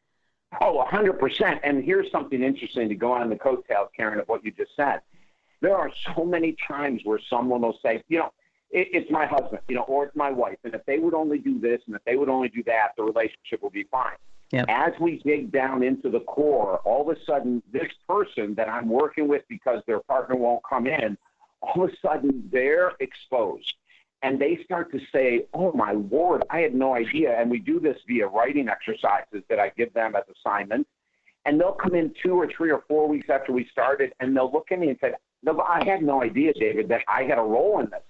Oh, 0.61 0.85
100%. 0.91 1.61
And 1.63 1.85
here's 1.85 2.11
something 2.11 2.43
interesting 2.43 2.89
to 2.89 2.95
go 2.95 3.13
on 3.13 3.29
the 3.29 3.37
coattails, 3.37 3.91
Karen, 3.97 4.19
of 4.19 4.29
what 4.29 4.45
you 4.45 4.51
just 4.51 4.75
said 4.75 5.01
there 5.61 5.77
are 5.77 5.91
so 6.15 6.25
many 6.25 6.57
times 6.67 7.03
where 7.05 7.19
someone 7.31 7.63
will 7.63 7.79
say, 7.83 8.03
you 8.09 8.19
know, 8.19 8.33
it, 8.71 8.89
it's 8.93 9.11
my 9.11 9.27
husband, 9.27 9.61
you 9.69 9.75
know, 9.75 9.83
or 9.83 10.05
it's 10.05 10.17
my 10.17 10.31
wife, 10.31 10.59
and 10.65 10.75
if 10.75 10.85
they 10.87 10.99
would 10.99 11.15
only 11.15 11.39
do 11.39 11.59
this 11.59 11.81
and 11.87 11.97
if 11.97 12.05
they 12.05 12.17
would 12.17 12.29
only 12.29 12.49
do 12.49 12.63
that, 12.65 12.91
the 12.97 13.03
relationship 13.03 13.63
will 13.63 13.71
be 13.71 13.85
fine. 13.85 14.17
Yep. 14.53 14.67
As 14.69 14.93
we 14.99 15.19
dig 15.19 15.53
down 15.53 15.83
into 15.83 16.09
the 16.09 16.21
core, 16.21 16.79
all 16.85 17.09
of 17.09 17.17
a 17.17 17.21
sudden, 17.25 17.63
this 17.71 17.91
person 18.09 18.55
that 18.55 18.69
I'm 18.69 18.89
working 18.89 19.29
with 19.29 19.43
because 19.49 19.83
their 19.87 20.01
partner 20.01 20.37
won't 20.37 20.63
come 20.69 20.87
in, 20.87 21.19
all 21.61 21.85
of 21.85 21.91
a 21.91 21.97
sudden 22.01 22.49
they're 22.51 22.93
exposed. 23.01 23.75
And 24.23 24.41
they 24.41 24.59
start 24.65 24.91
to 24.93 25.01
say, 25.13 25.47
Oh 25.55 25.73
my 25.73 25.93
Lord, 25.93 26.43
I 26.51 26.61
had 26.61 26.75
no 26.75 26.95
idea. 26.95 27.39
And 27.39 27.51
we 27.51 27.59
do 27.59 27.79
this 27.79 27.99
via 28.07 28.27
writing 28.27 28.69
exercises 28.69 29.45
that 29.49 29.61
I 29.61 29.71
give 29.77 29.93
them 29.93 30.17
as 30.17 30.25
assignments. 30.35 30.89
And 31.45 31.61
they'll 31.61 31.73
come 31.73 31.95
in 31.95 32.13
two 32.21 32.35
or 32.35 32.49
three 32.49 32.73
or 32.73 32.83
four 32.89 33.07
weeks 33.07 33.29
after 33.31 33.53
we 33.53 33.69
started 33.71 34.13
and 34.19 34.37
they'll 34.37 34.51
look 34.51 34.73
at 34.73 34.79
me 34.79 34.89
and 34.89 34.99
say, 35.01 35.13
no, 35.43 35.55
but 35.55 35.67
I 35.69 35.85
had 35.85 36.03
no 36.03 36.23
idea, 36.23 36.53
David, 36.53 36.89
that 36.89 37.03
I 37.09 37.23
had 37.25 37.39
a 37.39 37.43
role 37.43 37.81
in 37.81 37.87
this. 37.91 38.01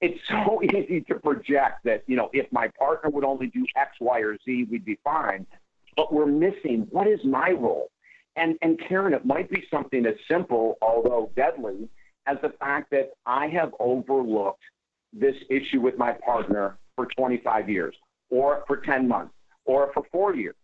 It's 0.00 0.20
so 0.28 0.62
easy 0.76 1.00
to 1.02 1.16
project 1.16 1.84
that, 1.84 2.04
you 2.06 2.16
know, 2.16 2.30
if 2.32 2.50
my 2.52 2.68
partner 2.78 3.10
would 3.10 3.24
only 3.24 3.48
do 3.48 3.64
X, 3.76 3.96
Y, 4.00 4.20
or 4.20 4.36
Z, 4.44 4.66
we'd 4.70 4.84
be 4.84 4.98
fine. 5.02 5.46
But 5.96 6.12
we're 6.12 6.26
missing 6.26 6.86
what 6.90 7.06
is 7.06 7.20
my 7.24 7.50
role? 7.50 7.90
And, 8.36 8.56
and 8.60 8.78
Karen, 8.86 9.14
it 9.14 9.24
might 9.24 9.48
be 9.50 9.64
something 9.70 10.04
as 10.04 10.14
simple, 10.30 10.76
although 10.82 11.30
deadly, 11.36 11.88
as 12.26 12.36
the 12.42 12.50
fact 12.60 12.90
that 12.90 13.12
I 13.24 13.46
have 13.48 13.74
overlooked 13.80 14.62
this 15.12 15.36
issue 15.48 15.80
with 15.80 15.96
my 15.96 16.12
partner 16.12 16.76
for 16.96 17.06
25 17.16 17.70
years, 17.70 17.94
or 18.28 18.64
for 18.66 18.78
10 18.78 19.08
months, 19.08 19.32
or 19.64 19.90
for 19.94 20.02
four 20.12 20.34
years. 20.34 20.56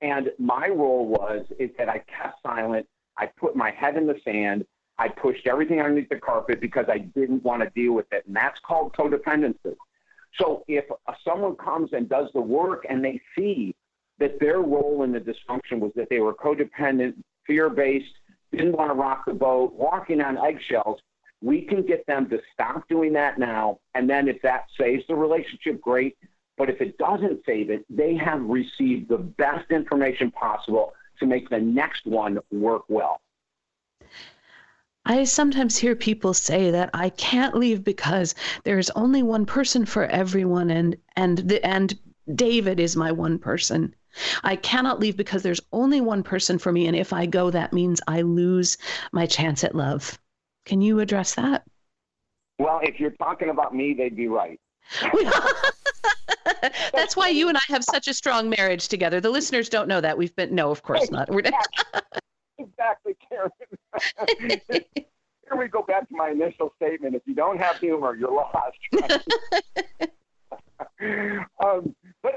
And 0.00 0.30
my 0.38 0.68
role 0.68 1.06
was 1.06 1.46
is 1.58 1.70
that 1.78 1.88
I 1.88 1.98
kept 1.98 2.42
silent. 2.42 2.86
I 3.16 3.26
put 3.26 3.54
my 3.54 3.70
head 3.70 3.96
in 3.96 4.06
the 4.06 4.16
sand. 4.24 4.64
I 4.98 5.08
pushed 5.08 5.46
everything 5.46 5.80
underneath 5.80 6.08
the 6.08 6.16
carpet 6.16 6.60
because 6.60 6.86
I 6.88 6.98
didn't 6.98 7.42
want 7.42 7.62
to 7.62 7.70
deal 7.70 7.92
with 7.92 8.12
it. 8.12 8.24
And 8.26 8.36
that's 8.36 8.60
called 8.60 8.92
codependency. 8.92 9.74
So 10.38 10.64
if 10.68 10.84
someone 11.24 11.56
comes 11.56 11.92
and 11.92 12.08
does 12.08 12.28
the 12.32 12.40
work 12.40 12.86
and 12.88 13.04
they 13.04 13.20
see 13.36 13.74
that 14.18 14.38
their 14.40 14.60
role 14.60 15.02
in 15.02 15.12
the 15.12 15.20
dysfunction 15.20 15.80
was 15.80 15.92
that 15.96 16.08
they 16.10 16.20
were 16.20 16.34
codependent, 16.34 17.14
fear 17.46 17.68
based, 17.68 18.14
didn't 18.52 18.72
want 18.72 18.90
to 18.90 18.94
rock 18.94 19.24
the 19.26 19.34
boat, 19.34 19.72
walking 19.74 20.20
on 20.20 20.38
eggshells, 20.38 21.00
we 21.42 21.62
can 21.62 21.84
get 21.84 22.06
them 22.06 22.28
to 22.30 22.40
stop 22.52 22.88
doing 22.88 23.12
that 23.12 23.38
now. 23.38 23.78
And 23.94 24.08
then 24.08 24.28
if 24.28 24.40
that 24.42 24.66
saves 24.78 25.04
the 25.08 25.14
relationship, 25.14 25.80
great. 25.80 26.16
But 26.56 26.70
if 26.70 26.80
it 26.80 26.96
doesn't 26.98 27.40
save 27.44 27.70
it, 27.70 27.84
they 27.90 28.14
have 28.14 28.40
received 28.42 29.08
the 29.08 29.18
best 29.18 29.70
information 29.70 30.30
possible 30.30 30.94
to 31.18 31.26
make 31.26 31.50
the 31.50 31.58
next 31.58 32.06
one 32.06 32.38
work 32.52 32.84
well. 32.88 33.20
I 35.06 35.24
sometimes 35.24 35.76
hear 35.76 35.94
people 35.94 36.32
say 36.32 36.70
that 36.70 36.90
I 36.94 37.10
can't 37.10 37.56
leave 37.56 37.84
because 37.84 38.34
there's 38.64 38.90
only 38.90 39.22
one 39.22 39.44
person 39.44 39.84
for 39.84 40.06
everyone 40.06 40.70
and 40.70 40.96
and 41.16 41.38
the, 41.38 41.64
and 41.64 41.98
David 42.34 42.80
is 42.80 42.96
my 42.96 43.12
one 43.12 43.38
person. 43.38 43.94
I 44.44 44.56
cannot 44.56 45.00
leave 45.00 45.16
because 45.16 45.42
there's 45.42 45.60
only 45.72 46.00
one 46.00 46.22
person 46.22 46.58
for 46.58 46.72
me 46.72 46.86
and 46.86 46.96
if 46.96 47.12
I 47.12 47.26
go 47.26 47.50
that 47.50 47.72
means 47.72 48.00
I 48.06 48.22
lose 48.22 48.78
my 49.12 49.26
chance 49.26 49.62
at 49.62 49.74
love. 49.74 50.18
Can 50.64 50.80
you 50.80 51.00
address 51.00 51.34
that? 51.34 51.64
Well, 52.58 52.80
if 52.82 52.98
you're 52.98 53.10
talking 53.10 53.50
about 53.50 53.74
me, 53.74 53.92
they'd 53.92 54.16
be 54.16 54.28
right. 54.28 54.58
That's 56.92 57.16
why 57.16 57.28
you 57.28 57.48
and 57.48 57.58
I 57.58 57.62
have 57.68 57.84
such 57.84 58.08
a 58.08 58.14
strong 58.14 58.48
marriage 58.48 58.88
together. 58.88 59.20
The 59.20 59.30
listeners 59.30 59.68
don't 59.68 59.88
know 59.88 60.00
that. 60.00 60.16
We've 60.16 60.34
been 60.36 60.54
no, 60.54 60.70
of 60.70 60.82
course 60.82 61.10
not. 61.10 61.28
Exactly, 62.58 63.16
Karen. 63.28 63.50
Here 64.94 65.58
we 65.58 65.68
go 65.68 65.82
back 65.82 66.08
to 66.08 66.14
my 66.16 66.30
initial 66.30 66.72
statement. 66.76 67.14
If 67.14 67.22
you 67.26 67.34
don't 67.34 67.58
have 67.58 67.76
humor, 67.78 68.14
you're 68.14 68.32
lost. 68.32 68.78
um, 71.62 71.94
but 72.22 72.32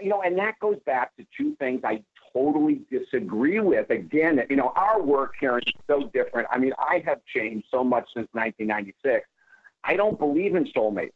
you 0.00 0.08
know, 0.08 0.22
and 0.22 0.38
that 0.38 0.58
goes 0.60 0.78
back 0.86 1.16
to 1.16 1.26
two 1.36 1.56
things 1.56 1.80
I 1.84 2.02
totally 2.32 2.82
disagree 2.90 3.60
with. 3.60 3.90
Again, 3.90 4.40
you 4.48 4.56
know, 4.56 4.72
our 4.76 5.02
work 5.02 5.34
here 5.40 5.58
is 5.58 5.64
so 5.86 6.10
different. 6.14 6.48
I 6.50 6.58
mean, 6.58 6.72
I 6.78 7.02
have 7.04 7.20
changed 7.34 7.66
so 7.70 7.82
much 7.82 8.04
since 8.14 8.28
1996. 8.32 9.26
I 9.84 9.96
don't 9.96 10.18
believe 10.18 10.54
in 10.54 10.64
soulmates. 10.66 11.12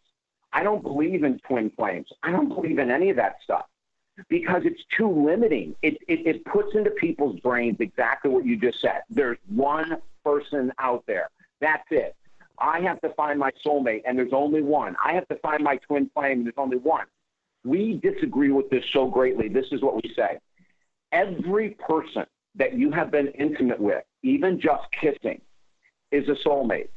I 0.52 0.62
don't 0.62 0.82
believe 0.82 1.22
in 1.22 1.38
twin 1.40 1.70
flames. 1.76 2.08
I 2.22 2.32
don't 2.32 2.48
believe 2.48 2.78
in 2.78 2.90
any 2.90 3.10
of 3.10 3.16
that 3.16 3.36
stuff 3.44 3.66
because 4.28 4.62
it's 4.64 4.82
too 4.96 5.08
limiting. 5.08 5.74
It, 5.82 5.98
it, 6.08 6.26
it 6.26 6.44
puts 6.44 6.74
into 6.74 6.90
people's 6.90 7.38
brains 7.40 7.76
exactly 7.80 8.30
what 8.30 8.44
you 8.46 8.56
just 8.56 8.80
said. 8.80 9.02
There's 9.10 9.38
one 9.48 9.98
person 10.24 10.72
out 10.78 11.04
there. 11.06 11.30
That's 11.60 11.86
it. 11.90 12.14
I 12.58 12.80
have 12.80 13.00
to 13.02 13.10
find 13.10 13.38
my 13.38 13.52
soulmate, 13.64 14.02
and 14.06 14.18
there's 14.18 14.32
only 14.32 14.62
one. 14.62 14.96
I 15.04 15.12
have 15.12 15.28
to 15.28 15.36
find 15.36 15.62
my 15.62 15.76
twin 15.76 16.10
flame, 16.14 16.38
and 16.38 16.46
there's 16.46 16.54
only 16.56 16.78
one. 16.78 17.06
We 17.64 17.94
disagree 18.02 18.50
with 18.50 18.70
this 18.70 18.84
so 18.92 19.08
greatly. 19.08 19.48
This 19.48 19.66
is 19.72 19.82
what 19.82 19.96
we 20.02 20.12
say 20.14 20.38
every 21.12 21.70
person 21.70 22.24
that 22.56 22.74
you 22.74 22.90
have 22.90 23.10
been 23.10 23.28
intimate 23.28 23.80
with, 23.80 24.02
even 24.22 24.60
just 24.60 24.84
kissing, 24.92 25.40
is 26.10 26.28
a 26.28 26.34
soulmate. 26.46 26.88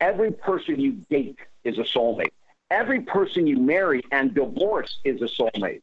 Every 0.00 0.32
person 0.32 0.80
you 0.80 0.92
date 1.10 1.38
is 1.64 1.78
a 1.78 1.82
soulmate. 1.82 2.32
Every 2.70 3.00
person 3.00 3.46
you 3.46 3.58
marry 3.58 4.02
and 4.12 4.34
divorce 4.34 4.98
is 5.04 5.22
a 5.22 5.26
soulmate. 5.26 5.82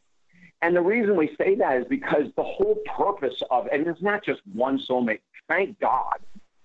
And 0.64 0.74
the 0.78 0.82
reason 0.82 1.18
we 1.18 1.36
say 1.38 1.56
that 1.56 1.82
is 1.82 1.86
because 1.90 2.28
the 2.38 2.44
whole 2.44 2.78
purpose 2.98 3.36
of, 3.52 3.68
and 3.68 3.86
it's 3.86 4.02
not 4.02 4.24
just 4.24 4.40
one 4.54 4.80
soulmate, 4.90 5.20
thank 5.50 5.78
God, 5.82 6.20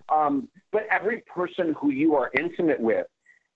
um, 0.08 0.48
but 0.70 0.86
every 0.88 1.22
person 1.22 1.74
who 1.76 1.90
you 1.90 2.14
are 2.14 2.30
intimate 2.38 2.78
with, 2.78 3.08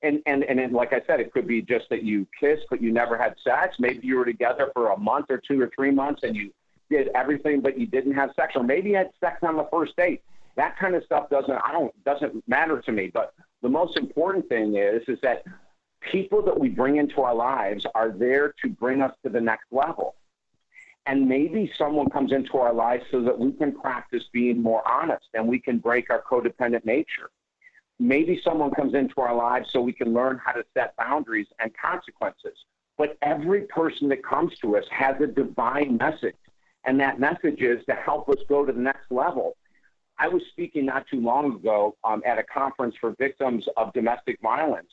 and, 0.02 0.20
and, 0.26 0.42
and 0.42 0.72
like 0.72 0.92
I 0.92 1.00
said, 1.06 1.20
it 1.20 1.32
could 1.32 1.46
be 1.46 1.62
just 1.62 1.88
that 1.90 2.02
you 2.02 2.26
kissed, 2.40 2.64
but 2.70 2.82
you 2.82 2.92
never 2.92 3.16
had 3.16 3.36
sex. 3.44 3.76
Maybe 3.78 4.04
you 4.04 4.16
were 4.16 4.24
together 4.24 4.72
for 4.74 4.90
a 4.90 4.98
month 4.98 5.26
or 5.30 5.38
two 5.38 5.60
or 5.60 5.70
three 5.76 5.92
months 5.92 6.24
and 6.24 6.34
you 6.34 6.52
did 6.90 7.10
everything, 7.14 7.60
but 7.60 7.78
you 7.78 7.86
didn't 7.86 8.14
have 8.14 8.32
sex, 8.34 8.54
or 8.56 8.64
maybe 8.64 8.90
you 8.90 8.96
had 8.96 9.10
sex 9.20 9.38
on 9.44 9.56
the 9.56 9.68
first 9.70 9.96
date. 9.96 10.22
That 10.56 10.76
kind 10.76 10.96
of 10.96 11.04
stuff 11.04 11.30
doesn't, 11.30 11.52
I 11.52 11.70
don't, 11.70 12.04
doesn't 12.04 12.42
matter 12.48 12.80
to 12.80 12.90
me. 12.90 13.12
But 13.14 13.32
the 13.62 13.68
most 13.68 13.96
important 13.96 14.48
thing 14.48 14.74
is, 14.74 15.04
is 15.06 15.20
that 15.22 15.44
people 16.00 16.42
that 16.42 16.58
we 16.58 16.68
bring 16.68 16.96
into 16.96 17.22
our 17.22 17.34
lives 17.34 17.86
are 17.94 18.10
there 18.10 18.52
to 18.64 18.68
bring 18.68 19.02
us 19.02 19.14
to 19.22 19.30
the 19.30 19.40
next 19.40 19.66
level. 19.70 20.16
And 21.06 21.28
maybe 21.28 21.70
someone 21.76 22.10
comes 22.10 22.32
into 22.32 22.58
our 22.58 22.72
lives 22.72 23.04
so 23.10 23.22
that 23.22 23.38
we 23.38 23.52
can 23.52 23.72
practice 23.72 24.22
being 24.32 24.62
more 24.62 24.86
honest 24.88 25.26
and 25.34 25.48
we 25.48 25.58
can 25.58 25.78
break 25.78 26.10
our 26.10 26.22
codependent 26.22 26.84
nature. 26.84 27.30
Maybe 27.98 28.40
someone 28.44 28.70
comes 28.70 28.94
into 28.94 29.20
our 29.20 29.34
lives 29.34 29.70
so 29.72 29.80
we 29.80 29.92
can 29.92 30.12
learn 30.12 30.40
how 30.44 30.52
to 30.52 30.64
set 30.74 30.96
boundaries 30.96 31.48
and 31.58 31.72
consequences. 31.76 32.56
But 32.98 33.16
every 33.22 33.62
person 33.62 34.08
that 34.10 34.24
comes 34.24 34.56
to 34.58 34.76
us 34.76 34.84
has 34.90 35.20
a 35.20 35.26
divine 35.26 35.96
message. 35.96 36.36
And 36.84 37.00
that 37.00 37.18
message 37.20 37.60
is 37.60 37.84
to 37.86 37.94
help 37.94 38.28
us 38.28 38.38
go 38.48 38.64
to 38.64 38.72
the 38.72 38.80
next 38.80 39.10
level. 39.10 39.56
I 40.18 40.28
was 40.28 40.42
speaking 40.50 40.86
not 40.86 41.06
too 41.08 41.20
long 41.20 41.56
ago 41.56 41.96
um, 42.04 42.22
at 42.24 42.38
a 42.38 42.44
conference 42.44 42.94
for 43.00 43.14
victims 43.18 43.66
of 43.76 43.92
domestic 43.92 44.40
violence. 44.40 44.90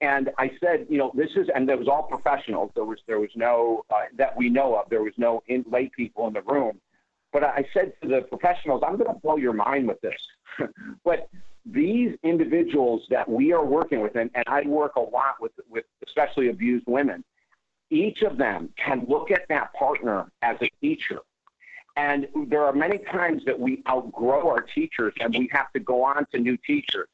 And 0.00 0.30
I 0.38 0.50
said, 0.60 0.86
you 0.88 0.98
know, 0.98 1.10
this 1.14 1.30
is, 1.34 1.48
and 1.54 1.68
there 1.68 1.76
was 1.76 1.88
all 1.88 2.04
professionals. 2.04 2.70
There 2.74 2.84
was, 2.84 2.98
there 3.06 3.18
was 3.18 3.30
no, 3.34 3.84
uh, 3.90 4.02
that 4.16 4.36
we 4.36 4.48
know 4.48 4.76
of, 4.76 4.88
there 4.90 5.02
was 5.02 5.14
no 5.16 5.42
in, 5.48 5.64
lay 5.70 5.90
people 5.94 6.26
in 6.28 6.34
the 6.34 6.42
room. 6.42 6.80
But 7.32 7.44
I 7.44 7.66
said 7.74 7.92
to 8.02 8.08
the 8.08 8.20
professionals, 8.22 8.82
I'm 8.86 8.96
going 8.96 9.12
to 9.12 9.20
blow 9.20 9.36
your 9.36 9.52
mind 9.52 9.88
with 9.88 10.00
this. 10.00 10.20
but 11.04 11.28
these 11.66 12.16
individuals 12.22 13.02
that 13.10 13.28
we 13.28 13.52
are 13.52 13.64
working 13.64 14.00
with, 14.00 14.14
and, 14.16 14.30
and 14.34 14.44
I 14.46 14.62
work 14.62 14.96
a 14.96 15.00
lot 15.00 15.36
with, 15.40 15.52
with 15.68 15.84
especially 16.06 16.48
abused 16.48 16.84
women, 16.86 17.24
each 17.90 18.22
of 18.22 18.38
them 18.38 18.70
can 18.76 19.04
look 19.08 19.30
at 19.30 19.42
that 19.48 19.72
partner 19.74 20.30
as 20.42 20.56
a 20.62 20.70
teacher. 20.80 21.20
And 21.96 22.28
there 22.46 22.62
are 22.64 22.72
many 22.72 22.98
times 22.98 23.42
that 23.46 23.58
we 23.58 23.82
outgrow 23.88 24.48
our 24.48 24.60
teachers 24.60 25.12
and 25.20 25.34
we 25.34 25.48
have 25.52 25.72
to 25.72 25.80
go 25.80 26.04
on 26.04 26.26
to 26.32 26.38
new 26.38 26.56
teachers. 26.56 27.08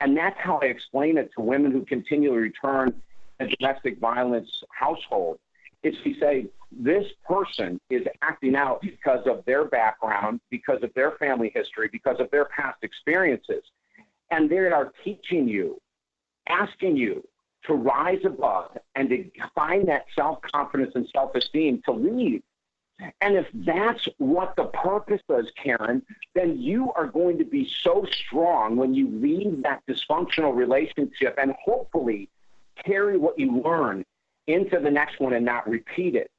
And 0.00 0.16
that's 0.16 0.38
how 0.38 0.58
I 0.62 0.66
explain 0.66 1.18
it 1.18 1.30
to 1.36 1.42
women 1.42 1.72
who 1.72 1.84
continually 1.84 2.38
return 2.38 2.94
a 3.38 3.46
domestic 3.46 3.98
violence 3.98 4.50
household. 4.70 5.38
Is 5.82 5.94
we 6.04 6.18
say 6.20 6.46
this 6.70 7.06
person 7.26 7.80
is 7.88 8.02
acting 8.22 8.54
out 8.54 8.82
because 8.82 9.26
of 9.26 9.44
their 9.46 9.64
background, 9.64 10.40
because 10.50 10.82
of 10.82 10.92
their 10.94 11.12
family 11.12 11.50
history, 11.54 11.88
because 11.90 12.20
of 12.20 12.30
their 12.30 12.44
past 12.46 12.78
experiences. 12.82 13.62
And 14.30 14.48
they 14.48 14.58
are 14.58 14.92
teaching 15.02 15.48
you, 15.48 15.80
asking 16.48 16.96
you 16.96 17.26
to 17.66 17.74
rise 17.74 18.20
above 18.24 18.76
and 18.94 19.08
to 19.08 19.24
find 19.54 19.88
that 19.88 20.04
self 20.14 20.40
confidence 20.42 20.92
and 20.94 21.08
self 21.12 21.34
esteem 21.34 21.82
to 21.86 21.92
lead. 21.92 22.42
And 23.20 23.36
if 23.36 23.46
that's 23.54 24.06
what 24.18 24.56
the 24.56 24.64
purpose 24.64 25.22
is, 25.28 25.46
Karen, 25.62 26.02
then 26.34 26.58
you 26.58 26.92
are 26.92 27.06
going 27.06 27.38
to 27.38 27.44
be 27.44 27.70
so 27.82 28.06
strong 28.10 28.76
when 28.76 28.94
you 28.94 29.08
leave 29.08 29.62
that 29.62 29.82
dysfunctional 29.88 30.54
relationship 30.54 31.38
and 31.40 31.52
hopefully 31.62 32.28
carry 32.84 33.16
what 33.16 33.38
you 33.38 33.60
learn 33.60 34.04
into 34.46 34.78
the 34.80 34.90
next 34.90 35.20
one 35.20 35.32
and 35.32 35.44
not 35.44 35.68
repeat 35.68 36.14
it. 36.14 36.30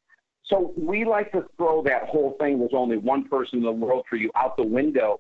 So 0.44 0.74
we 0.76 1.06
like 1.06 1.32
to 1.32 1.46
throw 1.58 1.82
that 1.84 2.10
whole 2.10 2.36
thing, 2.40 2.60
there's 2.60 2.74
only 2.74 2.98
one 2.98 3.28
person 3.28 3.60
in 3.60 3.66
the 3.66 3.72
world 3.72 4.06
for 4.10 4.18
you, 4.18 4.32
out 4.36 4.58
the 4.58 4.64
window. 4.64 5.20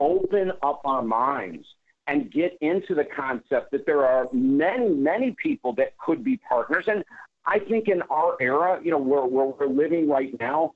Open 0.00 0.50
up 0.62 0.80
our 0.84 1.02
minds 1.02 1.66
and 2.08 2.30
get 2.32 2.58
into 2.60 2.94
the 2.94 3.04
concept 3.04 3.70
that 3.70 3.86
there 3.86 4.04
are 4.04 4.28
many, 4.32 4.88
many 4.88 5.36
people 5.40 5.72
that 5.74 5.96
could 5.98 6.24
be 6.24 6.36
partners. 6.48 6.86
And 6.88 7.04
I 7.46 7.60
think 7.60 7.86
in 7.88 8.02
our 8.10 8.36
era, 8.40 8.80
you 8.82 8.90
know, 8.90 8.98
where, 8.98 9.24
where 9.24 9.46
we're 9.46 9.66
living 9.66 10.08
right 10.08 10.34
now, 10.40 10.74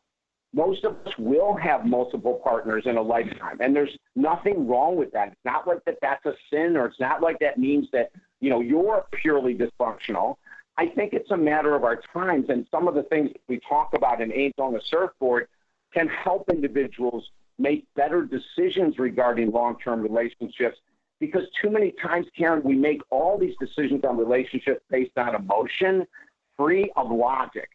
most 0.57 0.85
of 0.85 0.97
us 1.07 1.13
will 1.19 1.55
have 1.55 1.85
multiple 1.85 2.41
partners 2.43 2.85
in 2.87 2.97
a 2.97 3.03
lifetime, 3.03 3.59
and 3.61 3.77
there's 3.77 3.95
nothing 4.17 4.67
wrong 4.67 4.97
with 4.97 5.13
that. 5.13 5.29
It's 5.29 5.45
not 5.45 5.69
like 5.69 5.85
that 5.85 5.99
that's 6.01 6.25
a 6.25 6.33
sin, 6.51 6.79
or 6.79 6.87
it's 6.87 6.99
not 6.99 7.21
like 7.21 7.39
that 7.41 7.59
means 7.59 7.89
that 7.93 8.11
you 8.41 8.49
know 8.49 8.61
you're 8.61 9.05
purely 9.13 9.55
dysfunctional. 9.55 10.37
I 10.79 10.87
think 10.87 11.13
it's 11.13 11.31
a 11.31 11.37
matter 11.37 11.77
of 11.77 11.85
our 11.85 12.01
times, 12.13 12.47
and 12.49 12.67
some 12.71 12.89
of 12.89 12.95
the 12.95 13.03
things 13.05 13.31
we 13.49 13.61
talk 13.69 13.91
about 13.95 14.23
in 14.23 14.33
Angel 14.33 14.65
on 14.65 14.73
the 14.73 14.81
Surfboard 14.87 15.49
can 15.93 16.09
help 16.09 16.49
individuals 16.49 17.31
make 17.59 17.87
better 17.95 18.25
decisions 18.25 18.99
regarding 18.99 19.51
long-term 19.51 20.01
relationships. 20.01 20.79
Because 21.21 21.45
too 21.63 21.71
many 21.71 21.93
times, 22.03 22.27
Karen, 22.37 22.63
we 22.63 22.75
make 22.75 23.01
all 23.11 23.39
these 23.39 23.55
decisions 23.59 24.05
on 24.05 24.19
relationships 24.19 24.81
based 24.91 25.17
on 25.17 25.35
emotion, 25.35 26.07
free 26.59 26.91
of 26.97 27.11
logic. 27.11 27.71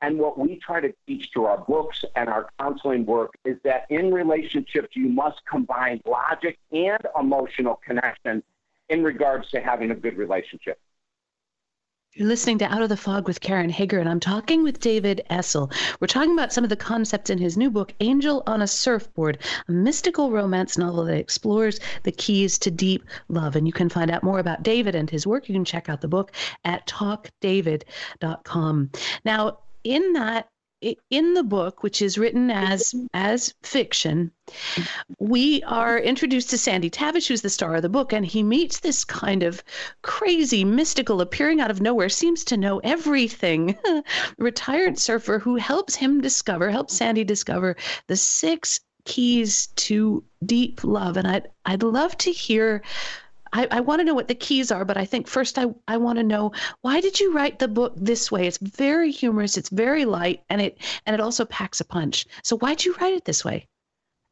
And 0.00 0.18
what 0.18 0.38
we 0.38 0.56
try 0.56 0.80
to 0.80 0.92
teach 1.06 1.30
through 1.32 1.46
our 1.46 1.58
books 1.58 2.04
and 2.14 2.28
our 2.28 2.48
counseling 2.60 3.04
work 3.04 3.32
is 3.44 3.56
that 3.64 3.86
in 3.90 4.12
relationships, 4.12 4.94
you 4.94 5.08
must 5.08 5.44
combine 5.44 6.00
logic 6.06 6.58
and 6.70 7.00
emotional 7.18 7.80
connection 7.84 8.42
in 8.88 9.02
regards 9.02 9.50
to 9.50 9.60
having 9.60 9.90
a 9.90 9.94
good 9.94 10.16
relationship. 10.16 10.78
You're 12.14 12.26
listening 12.26 12.58
to 12.58 12.72
Out 12.72 12.82
of 12.82 12.88
the 12.88 12.96
Fog 12.96 13.28
with 13.28 13.40
Karen 13.40 13.70
Hager, 13.70 14.00
and 14.00 14.08
I'm 14.08 14.18
talking 14.18 14.62
with 14.62 14.80
David 14.80 15.20
Essel. 15.30 15.72
We're 16.00 16.08
talking 16.08 16.32
about 16.32 16.52
some 16.52 16.64
of 16.64 16.70
the 16.70 16.74
concepts 16.74 17.30
in 17.30 17.38
his 17.38 17.56
new 17.56 17.70
book, 17.70 17.92
Angel 18.00 18.42
on 18.46 18.62
a 18.62 18.66
Surfboard, 18.66 19.38
a 19.68 19.72
mystical 19.72 20.30
romance 20.30 20.78
novel 20.78 21.04
that 21.04 21.18
explores 21.18 21.78
the 22.04 22.10
keys 22.10 22.58
to 22.60 22.70
deep 22.70 23.04
love. 23.28 23.56
And 23.56 23.68
you 23.68 23.72
can 23.72 23.88
find 23.88 24.10
out 24.10 24.24
more 24.24 24.38
about 24.38 24.62
David 24.62 24.94
and 24.94 25.08
his 25.08 25.26
work. 25.26 25.48
You 25.48 25.54
can 25.54 25.64
check 25.64 25.88
out 25.88 26.00
the 26.00 26.08
book 26.08 26.32
at 26.64 26.86
talkdavid.com. 26.88 28.90
Now, 29.24 29.58
in 29.88 30.12
that 30.12 30.48
in 31.10 31.34
the 31.34 31.42
book, 31.42 31.82
which 31.82 32.00
is 32.00 32.18
written 32.18 32.50
as 32.50 32.94
as 33.12 33.52
fiction, 33.62 34.30
we 35.18 35.62
are 35.64 35.98
introduced 35.98 36.50
to 36.50 36.58
Sandy 36.58 36.88
Tavish, 36.88 37.26
who's 37.26 37.42
the 37.42 37.50
star 37.50 37.74
of 37.74 37.82
the 37.82 37.88
book, 37.88 38.12
and 38.12 38.24
he 38.24 38.42
meets 38.44 38.78
this 38.78 39.04
kind 39.04 39.42
of 39.42 39.62
crazy, 40.02 40.64
mystical, 40.64 41.20
appearing 41.20 41.60
out 41.60 41.72
of 41.72 41.80
nowhere, 41.80 42.08
seems 42.08 42.44
to 42.44 42.56
know 42.56 42.78
everything, 42.78 43.76
retired 44.38 44.98
surfer 44.98 45.40
who 45.40 45.56
helps 45.56 45.96
him 45.96 46.20
discover, 46.20 46.70
helps 46.70 46.94
Sandy 46.94 47.24
discover 47.24 47.76
the 48.06 48.16
six 48.16 48.78
keys 49.04 49.68
to 49.74 50.22
deep 50.44 50.84
love. 50.84 51.16
And 51.16 51.26
I'd 51.26 51.48
I'd 51.64 51.82
love 51.82 52.16
to 52.18 52.30
hear 52.30 52.84
I, 53.52 53.66
I 53.70 53.80
want 53.80 54.00
to 54.00 54.04
know 54.04 54.14
what 54.14 54.28
the 54.28 54.34
keys 54.34 54.70
are, 54.70 54.84
but 54.84 54.96
I 54.96 55.04
think 55.04 55.26
first 55.26 55.58
I, 55.58 55.66
I 55.86 55.96
want 55.96 56.18
to 56.18 56.24
know 56.24 56.52
why 56.82 57.00
did 57.00 57.20
you 57.20 57.32
write 57.32 57.58
the 57.58 57.68
book 57.68 57.94
this 57.96 58.30
way? 58.30 58.46
It's 58.46 58.58
very 58.58 59.10
humorous, 59.10 59.56
it's 59.56 59.70
very 59.70 60.04
light, 60.04 60.42
and 60.48 60.60
it 60.60 60.78
and 61.06 61.14
it 61.14 61.20
also 61.20 61.44
packs 61.44 61.80
a 61.80 61.84
punch. 61.84 62.26
So 62.42 62.56
why'd 62.58 62.84
you 62.84 62.94
write 63.00 63.14
it 63.14 63.24
this 63.24 63.44
way? 63.44 63.66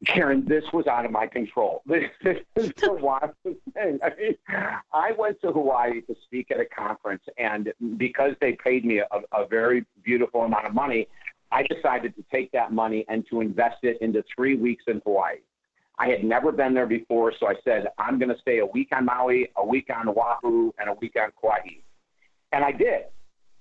Karen, 0.05 0.45
this 0.45 0.63
was 0.73 0.85
out 0.85 1.05
of 1.05 1.11
my 1.11 1.25
control. 1.25 1.81
This, 1.85 2.03
this 2.23 2.37
is 2.55 2.71
the 2.77 2.93
wildest 3.01 3.35
thing. 3.73 3.99
I 4.03 4.11
mean, 4.19 4.35
I 4.93 5.11
went 5.17 5.41
to 5.41 5.51
Hawaii 5.51 6.01
to 6.01 6.15
speak 6.25 6.51
at 6.51 6.59
a 6.59 6.65
conference, 6.65 7.23
and 7.37 7.73
because 7.97 8.35
they 8.39 8.53
paid 8.53 8.85
me 8.85 8.99
a, 8.99 9.07
a 9.33 9.47
very 9.47 9.85
beautiful 10.03 10.43
amount 10.43 10.67
of 10.67 10.73
money, 10.73 11.07
I 11.51 11.63
decided 11.63 12.15
to 12.15 12.23
take 12.31 12.51
that 12.51 12.71
money 12.71 13.05
and 13.07 13.25
to 13.29 13.41
invest 13.41 13.77
it 13.83 13.97
into 14.01 14.23
three 14.35 14.55
weeks 14.55 14.83
in 14.87 15.01
Hawaii. 15.05 15.37
I 15.99 16.07
had 16.09 16.23
never 16.23 16.51
been 16.51 16.73
there 16.73 16.85
before, 16.85 17.33
so 17.39 17.47
I 17.47 17.55
said, 17.63 17.87
I'm 17.97 18.19
going 18.19 18.29
to 18.29 18.39
stay 18.39 18.59
a 18.59 18.65
week 18.65 18.89
on 18.91 19.05
Maui, 19.05 19.49
a 19.55 19.65
week 19.65 19.89
on 19.95 20.07
Oahu, 20.07 20.71
and 20.77 20.89
a 20.89 20.93
week 20.93 21.15
on 21.19 21.31
Kauai. 21.41 21.77
And 22.51 22.63
I 22.63 22.71
did. 22.71 23.05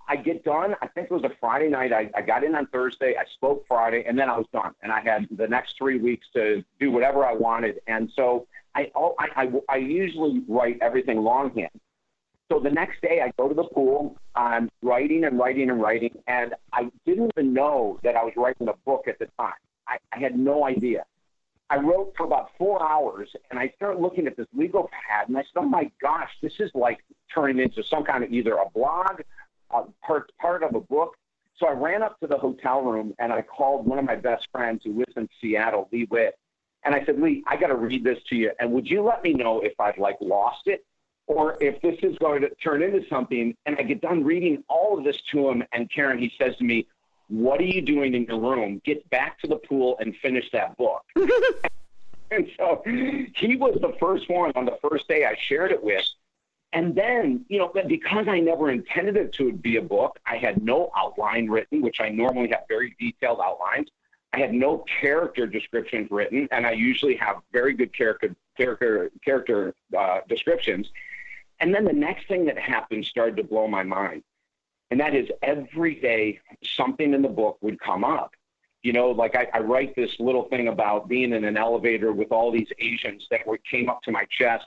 I 0.09 0.17
get 0.17 0.45
done. 0.45 0.77
I 0.83 0.87
think 0.87 1.09
it 1.11 1.15
was 1.15 1.25
a 1.25 1.33
Friday 1.41 1.69
night. 1.69 1.93
I, 1.93 2.11
I 2.15 2.23
got 2.23 2.45
in 2.45 2.55
on 2.55 2.67
Thursday. 2.67 3.15
I 3.19 3.25
spoke 3.35 3.65
Friday, 3.67 4.05
and 4.07 4.19
then 4.19 4.31
I 4.31 4.37
was 4.37 4.47
done. 4.53 4.73
And 4.83 4.93
I 4.93 5.01
had 5.01 5.27
the 5.37 5.49
next 5.49 5.77
three 5.79 5.99
weeks 5.99 6.27
to 6.35 6.63
do 6.79 6.91
whatever 6.93 7.25
I 7.25 7.33
wanted. 7.33 7.81
And 7.87 8.13
so 8.15 8.47
I, 8.75 8.93
oh, 8.95 9.15
I, 9.19 9.45
I, 9.45 9.75
I 9.75 9.77
usually 9.79 10.43
write 10.47 10.79
everything 10.81 11.23
longhand. 11.23 11.71
So 12.53 12.61
the 12.61 12.71
next 12.71 13.01
day, 13.01 13.21
I 13.25 13.33
go 13.37 13.49
to 13.49 13.55
the 13.55 13.65
pool. 13.65 14.17
I'm 14.37 14.69
writing 14.83 15.25
and 15.25 15.39
writing 15.39 15.71
and 15.71 15.81
writing, 15.81 16.17
and 16.29 16.55
I 16.73 16.89
didn't 17.05 17.33
even 17.37 17.53
know 17.53 17.99
that 18.05 18.15
I 18.15 18.23
was 18.23 18.35
writing 18.37 18.69
a 18.69 18.75
book 18.85 19.09
at 19.09 19.19
the 19.19 19.27
time. 19.39 19.55
I, 19.89 19.99
I 20.13 20.19
had 20.21 20.39
no 20.39 20.65
idea. 20.65 21.05
I 21.69 21.77
wrote 21.77 22.15
for 22.17 22.25
about 22.25 22.51
four 22.57 22.83
hours 22.83 23.35
and 23.51 23.59
I 23.59 23.73
started 23.77 24.01
looking 24.01 24.27
at 24.27 24.37
this 24.37 24.47
legal 24.55 24.89
pad 24.93 25.29
and 25.29 25.37
I 25.37 25.43
said, 25.43 25.57
oh 25.57 25.69
my 25.69 25.91
gosh, 26.01 26.31
this 26.41 26.53
is 26.61 26.71
like 26.75 27.01
turning 27.33 27.59
into 27.59 27.83
some 27.83 28.05
kind 28.05 28.23
of 28.23 28.33
either 28.33 28.55
a 28.55 28.71
blog, 28.71 29.23
a 29.71 29.83
part, 30.05 30.31
part 30.41 30.63
of 30.63 30.75
a 30.75 30.81
book. 30.81 31.17
So 31.59 31.67
I 31.67 31.73
ran 31.73 32.03
up 32.03 32.21
to 32.21 32.29
the 32.29 32.39
hotel 32.39 32.83
room 32.83 33.15
and 33.19 33.33
I 33.33 33.43
called 33.43 33.87
one 33.87 33.99
of 33.99 34.05
my 34.05 34.15
best 34.15 34.47
friends 34.53 34.83
who 34.85 34.97
lives 34.97 35.15
in 35.17 35.29
Seattle, 35.41 35.89
Lee 35.91 36.07
Witt. 36.09 36.39
And 36.85 36.95
I 36.95 37.05
said, 37.05 37.21
Lee, 37.21 37.43
I 37.49 37.57
got 37.57 37.69
to 37.69 37.75
read 37.75 38.05
this 38.05 38.19
to 38.29 38.37
you. 38.37 38.53
And 38.61 38.71
would 38.73 38.87
you 38.87 39.03
let 39.03 39.25
me 39.25 39.33
know 39.33 39.61
if 39.61 39.73
I've 39.81 39.99
like 39.99 40.19
lost 40.21 40.67
it 40.67 40.85
or 41.27 41.61
if 41.61 41.83
this 41.83 41.99
is 42.03 42.17
going 42.19 42.43
to 42.43 42.51
turn 42.63 42.81
into 42.81 43.03
something? 43.09 43.57
And 43.67 43.77
I 43.77 43.83
get 43.83 44.01
done 44.01 44.23
reading 44.23 44.63
all 44.69 44.97
of 44.97 45.03
this 45.03 45.21
to 45.33 45.49
him. 45.49 45.65
And 45.73 45.91
Karen, 45.91 46.19
he 46.19 46.31
says 46.39 46.57
to 46.59 46.65
me, 46.65 46.87
what 47.29 47.61
are 47.61 47.65
you 47.65 47.83
doing 47.83 48.15
in 48.15 48.25
your 48.25 48.39
room? 48.39 48.81
Get 48.85 49.09
back 49.11 49.41
to 49.41 49.47
the 49.47 49.57
pool 49.57 49.97
and 50.01 50.15
finish 50.17 50.51
that 50.53 50.77
book. 50.77 51.03
and 52.31 52.49
so 52.57 52.83
he 52.85 53.57
was 53.57 53.79
the 53.81 53.95
first 53.99 54.29
one 54.29 54.53
on 54.55 54.65
the 54.65 54.79
first 54.89 55.09
day 55.09 55.25
I 55.25 55.37
shared 55.41 55.73
it 55.73 55.83
with. 55.83 56.07
And 56.73 56.95
then, 56.95 57.45
you 57.49 57.59
know, 57.59 57.73
because 57.87 58.29
I 58.29 58.41
never 58.41 58.71
intended 58.71 59.17
it 59.17 59.33
to 59.35 59.53
be 59.53 59.77
a 59.77 59.83
book, 59.83 60.19
I 60.27 60.37
had 60.37 60.63
no 60.63 60.91
outline 60.97 61.49
written, 61.49 61.81
which 61.81 62.01
I 62.01 62.11
normally 62.11 62.49
have 62.49 62.65
very 62.69 62.95
detailed 62.99 63.41
outlines. 63.43 63.89
I 64.33 64.41
had 64.41 64.53
no 64.53 64.85
character 65.01 65.47
descriptions 65.47 66.11
written, 66.11 66.49
and 66.51 66.67
I 66.67 66.73
usually 66.73 67.17
have 67.17 67.37
very 67.53 67.73
good 67.73 67.97
character 67.97 68.35
character 68.57 69.11
character 69.25 69.75
uh, 69.97 70.21
descriptions. 70.29 70.91
And 71.61 71.75
then 71.75 71.85
the 71.85 71.93
next 71.93 72.29
thing 72.29 72.45
that 72.47 72.59
happened 72.59 73.07
started 73.07 73.37
to 73.39 73.45
blow 73.45 73.67
my 73.67 73.83
mind. 73.83 74.23
And 74.91 75.01
that 75.01 75.15
is 75.15 75.29
every 75.43 75.97
day 75.97 76.41
something 76.63 77.13
in 77.13 77.23
the 77.23 77.29
book 77.29 77.59
would 77.61 77.81
come 77.81 78.05
up. 78.05 78.35
You 78.83 78.93
know, 78.93 79.11
like 79.11 79.35
I, 79.35 79.49
I 79.53 79.61
write 79.61 79.97
this 79.97 80.15
little 80.21 80.45
thing 80.45 80.69
about 80.69 81.09
being 81.09 81.33
in 81.33 81.45
an 81.45 81.57
elevator 81.57 82.13
with 82.13 82.31
all 82.31 82.53
these 82.53 82.69
Asians 82.79 83.27
that 83.31 83.47
were, 83.47 83.59
came 83.59 83.89
up 83.89 84.03
to 84.03 84.13
my 84.13 84.27
chest. 84.31 84.67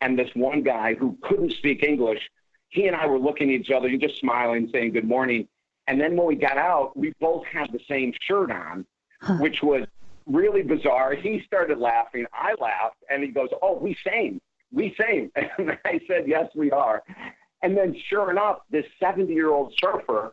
And 0.00 0.18
this 0.18 0.30
one 0.34 0.62
guy 0.62 0.94
who 0.94 1.18
couldn't 1.22 1.52
speak 1.52 1.82
English, 1.82 2.20
he 2.68 2.86
and 2.86 2.94
I 2.94 3.06
were 3.06 3.18
looking 3.18 3.52
at 3.52 3.60
each 3.60 3.70
other 3.70 3.88
and 3.88 4.00
just 4.00 4.18
smiling, 4.18 4.68
saying 4.72 4.92
good 4.92 5.08
morning. 5.08 5.48
And 5.88 6.00
then 6.00 6.16
when 6.16 6.26
we 6.26 6.36
got 6.36 6.58
out, 6.58 6.96
we 6.96 7.12
both 7.20 7.44
had 7.46 7.72
the 7.72 7.80
same 7.88 8.12
shirt 8.20 8.50
on, 8.50 8.86
huh. 9.20 9.38
which 9.38 9.62
was 9.62 9.86
really 10.26 10.62
bizarre. 10.62 11.14
He 11.14 11.42
started 11.46 11.78
laughing. 11.78 12.26
I 12.32 12.54
laughed. 12.60 13.02
And 13.10 13.22
he 13.22 13.30
goes, 13.30 13.48
Oh, 13.62 13.78
we 13.78 13.96
same. 14.06 14.40
We 14.72 14.94
same. 15.00 15.30
And 15.58 15.78
I 15.84 16.00
said, 16.06 16.24
Yes, 16.26 16.50
we 16.54 16.70
are. 16.70 17.02
And 17.66 17.76
then, 17.76 17.96
sure 18.08 18.30
enough, 18.30 18.58
this 18.70 18.84
70 19.00 19.34
year 19.34 19.50
old 19.50 19.74
surfer 19.82 20.32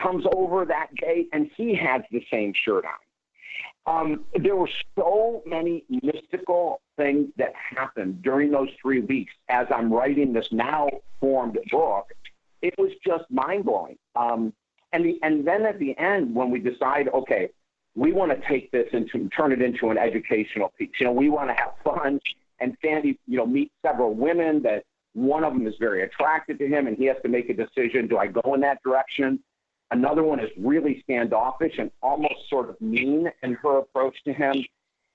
comes 0.00 0.24
over 0.32 0.64
that 0.64 0.94
day 0.94 1.26
and 1.32 1.50
he 1.56 1.74
has 1.74 2.02
the 2.12 2.24
same 2.30 2.52
shirt 2.54 2.84
on. 2.84 2.92
Um, 3.84 4.24
there 4.40 4.54
were 4.54 4.70
so 4.96 5.42
many 5.44 5.84
mystical 5.90 6.80
things 6.96 7.30
that 7.36 7.52
happened 7.76 8.22
during 8.22 8.52
those 8.52 8.68
three 8.80 9.00
weeks 9.00 9.32
as 9.48 9.66
I'm 9.74 9.92
writing 9.92 10.32
this 10.32 10.52
now 10.52 10.88
formed 11.18 11.58
book. 11.72 12.12
It 12.62 12.74
was 12.78 12.92
just 13.04 13.24
mind 13.28 13.64
blowing. 13.64 13.98
Um, 14.14 14.52
and, 14.92 15.04
the, 15.04 15.18
and 15.24 15.44
then 15.44 15.66
at 15.66 15.80
the 15.80 15.98
end, 15.98 16.32
when 16.32 16.52
we 16.52 16.60
decide, 16.60 17.08
okay, 17.08 17.48
we 17.96 18.12
want 18.12 18.30
to 18.30 18.48
take 18.48 18.70
this 18.70 18.86
into 18.92 19.28
turn 19.30 19.50
it 19.50 19.60
into 19.60 19.90
an 19.90 19.98
educational 19.98 20.72
piece. 20.78 20.90
You 21.00 21.06
know, 21.06 21.12
we 21.12 21.28
want 21.28 21.50
to 21.50 21.54
have 21.54 21.72
fun. 21.82 22.20
And 22.60 22.76
Sandy, 22.80 23.18
you 23.26 23.38
know, 23.38 23.46
meet 23.46 23.72
several 23.84 24.14
women 24.14 24.62
that 24.62 24.84
one 25.14 25.44
of 25.44 25.52
them 25.52 25.66
is 25.66 25.74
very 25.78 26.02
attracted 26.02 26.58
to 26.58 26.66
him, 26.66 26.86
and 26.86 26.96
he 26.96 27.04
has 27.06 27.16
to 27.22 27.28
make 27.28 27.50
a 27.50 27.54
decision 27.54 28.08
do 28.08 28.18
I 28.18 28.26
go 28.26 28.54
in 28.54 28.60
that 28.60 28.82
direction? 28.82 29.40
Another 29.90 30.22
one 30.22 30.40
is 30.40 30.50
really 30.56 31.02
standoffish 31.02 31.74
and 31.78 31.90
almost 32.02 32.48
sort 32.48 32.70
of 32.70 32.80
mean 32.80 33.30
in 33.42 33.54
her 33.54 33.78
approach 33.78 34.16
to 34.24 34.32
him. 34.32 34.64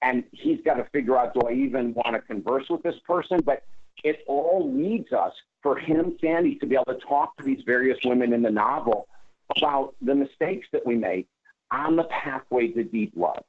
And 0.04 0.24
he's 0.32 0.60
got 0.64 0.76
to 0.76 0.86
figure 0.92 1.18
out 1.18 1.34
do 1.34 1.42
I 1.48 1.54
even 1.54 1.96
want 1.96 2.14
to 2.14 2.22
converse 2.22 2.70
with 2.70 2.84
this 2.84 2.96
person? 3.08 3.40
But 3.44 3.64
it 4.04 4.20
all 4.28 4.72
leads 4.72 5.12
us 5.12 5.34
for 5.64 5.78
him, 5.78 6.16
Sandy, 6.22 6.56
to 6.56 6.68
be 6.68 6.76
able 6.76 6.94
to 6.94 7.06
talk 7.06 7.36
to 7.38 7.44
these 7.44 7.64
various 7.66 7.98
women 8.06 8.34
in 8.34 8.44
the 8.44 8.52
novel 8.52 9.08
about 9.56 9.96
the 10.02 10.14
mistakes 10.14 10.68
that 10.72 10.86
we 10.86 10.96
make 10.96 11.28
on 11.72 11.96
the 11.96 12.04
pathway 12.04 12.68
to 12.68 12.84
deep 12.84 13.14
love. 13.16 13.44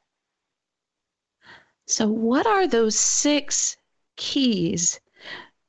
So, 1.87 2.09
what 2.09 2.47
are 2.47 2.67
those 2.67 2.99
six 2.99 3.77
keys 4.17 5.01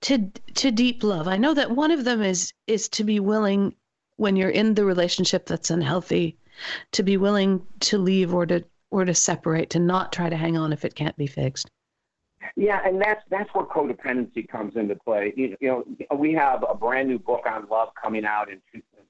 to 0.02 0.32
to 0.56 0.72
deep 0.72 1.04
love. 1.04 1.28
I 1.28 1.38
know 1.38 1.54
that 1.54 1.72
one 1.72 1.92
of 1.92 2.06
them 2.06 2.22
is 2.22 2.54
is 2.68 2.90
to 2.90 3.04
be 3.04 3.20
willing 3.20 3.76
when 4.18 4.36
you're 4.36 4.50
in 4.50 4.74
the 4.74 4.86
relationship 4.86 5.46
that's 5.46 5.70
unhealthy 5.70 6.38
to 6.92 7.04
be 7.04 7.18
willing 7.18 7.66
to 7.80 7.98
leave 7.98 8.34
or 8.34 8.46
to 8.46 8.64
or 8.92 9.06
to 9.06 9.14
separate 9.14 9.70
to 9.72 9.80
not 9.80 10.12
try 10.12 10.30
to 10.30 10.36
hang 10.36 10.58
on 10.58 10.74
if 10.74 10.84
it 10.84 10.96
can't 10.96 11.16
be 11.16 11.28
fixed. 11.28 11.70
Yeah, 12.56 12.82
and 12.86 13.02
that's 13.02 13.22
that's 13.30 13.50
where 13.54 13.66
codependency 13.66 14.48
comes 14.48 14.76
into 14.76 14.96
play. 14.96 15.34
You, 15.36 15.56
you 15.60 15.86
know, 16.10 16.16
we 16.16 16.34
have 16.34 16.66
a 16.68 16.76
brand 16.76 17.08
new 17.08 17.20
book 17.20 17.44
on 17.46 17.68
love 17.70 17.90
coming 18.02 18.26
out 18.26 18.50
in 18.50 18.62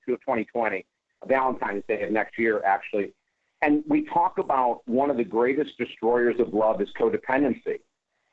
2020, 0.06 0.86
Valentine's 1.28 1.84
Day 1.88 2.04
of 2.04 2.12
next 2.12 2.38
year, 2.38 2.62
actually. 2.66 3.14
And 3.62 3.84
we 3.88 4.06
talk 4.06 4.38
about 4.38 4.82
one 4.86 5.10
of 5.10 5.18
the 5.18 5.24
greatest 5.24 5.78
destroyers 5.78 6.40
of 6.40 6.54
love 6.54 6.82
is 6.82 6.90
codependency. 7.00 7.80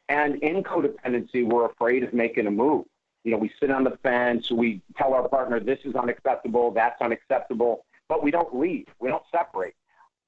And 0.08 0.36
in 0.42 0.62
codependency, 0.62 1.44
we're 1.44 1.66
afraid 1.66 2.04
of 2.04 2.12
making 2.14 2.46
a 2.46 2.50
move. 2.50 2.86
You 3.24 3.32
know, 3.32 3.38
we 3.38 3.50
sit 3.58 3.70
on 3.70 3.82
the 3.82 3.98
fence, 4.02 4.50
we 4.52 4.80
tell 4.96 5.12
our 5.12 5.28
partner, 5.28 5.58
this 5.58 5.80
is 5.84 5.96
unacceptable, 5.96 6.70
that's 6.70 7.00
unacceptable, 7.00 7.84
but 8.08 8.22
we 8.22 8.30
don't 8.30 8.54
leave, 8.54 8.86
we 9.00 9.08
don't 9.08 9.24
separate. 9.32 9.74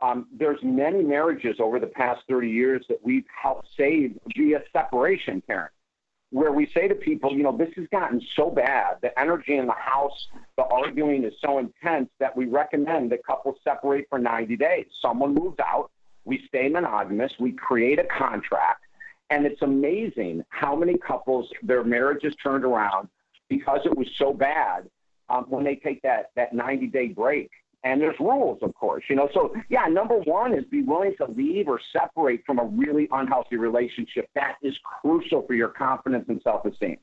Um, 0.00 0.26
there's 0.32 0.58
many 0.62 1.02
marriages 1.02 1.56
over 1.60 1.78
the 1.78 1.86
past 1.86 2.22
30 2.28 2.50
years 2.50 2.84
that 2.88 2.98
we've 3.02 3.26
helped 3.40 3.68
save 3.76 4.18
via 4.36 4.62
separation, 4.72 5.42
Karen, 5.46 5.70
where 6.30 6.52
we 6.52 6.66
say 6.74 6.88
to 6.88 6.94
people, 6.94 7.32
you 7.32 7.42
know, 7.44 7.56
this 7.56 7.70
has 7.76 7.86
gotten 7.92 8.20
so 8.34 8.50
bad, 8.50 8.96
the 9.00 9.16
energy 9.18 9.56
in 9.56 9.66
the 9.66 9.72
house, 9.72 10.28
the 10.56 10.64
arguing 10.64 11.24
is 11.24 11.34
so 11.40 11.58
intense 11.58 12.10
that 12.18 12.36
we 12.36 12.46
recommend 12.46 13.12
that 13.12 13.24
couples 13.24 13.56
separate 13.62 14.06
for 14.08 14.18
90 14.18 14.56
days. 14.56 14.86
Someone 15.00 15.34
moves 15.34 15.58
out, 15.60 15.90
we 16.24 16.44
stay 16.46 16.68
monogamous, 16.68 17.32
we 17.38 17.52
create 17.52 17.98
a 17.98 18.04
contract, 18.04 18.84
and 19.30 19.46
it's 19.46 19.62
amazing 19.62 20.44
how 20.48 20.74
many 20.74 20.96
couples, 20.96 21.50
their 21.62 21.84
marriages 21.84 22.34
turned 22.42 22.64
around 22.64 23.08
because 23.48 23.80
it 23.84 23.96
was 23.96 24.08
so 24.16 24.32
bad 24.32 24.88
um, 25.28 25.44
when 25.48 25.64
they 25.64 25.76
take 25.76 26.00
that 26.02 26.30
that 26.36 26.52
90 26.52 26.86
day 26.88 27.08
break. 27.08 27.50
And 27.84 28.00
there's 28.00 28.18
rules, 28.18 28.58
of 28.62 28.74
course, 28.74 29.04
you 29.08 29.14
know. 29.14 29.28
So 29.32 29.54
yeah, 29.68 29.86
number 29.86 30.18
one 30.18 30.52
is 30.52 30.64
be 30.64 30.82
willing 30.82 31.14
to 31.18 31.26
leave 31.26 31.68
or 31.68 31.80
separate 31.92 32.42
from 32.44 32.58
a 32.58 32.64
really 32.64 33.08
unhealthy 33.12 33.56
relationship. 33.56 34.28
That 34.34 34.56
is 34.62 34.76
crucial 35.00 35.42
for 35.46 35.54
your 35.54 35.68
confidence 35.68 36.24
and 36.28 36.42
self 36.42 36.64
esteem. 36.64 36.96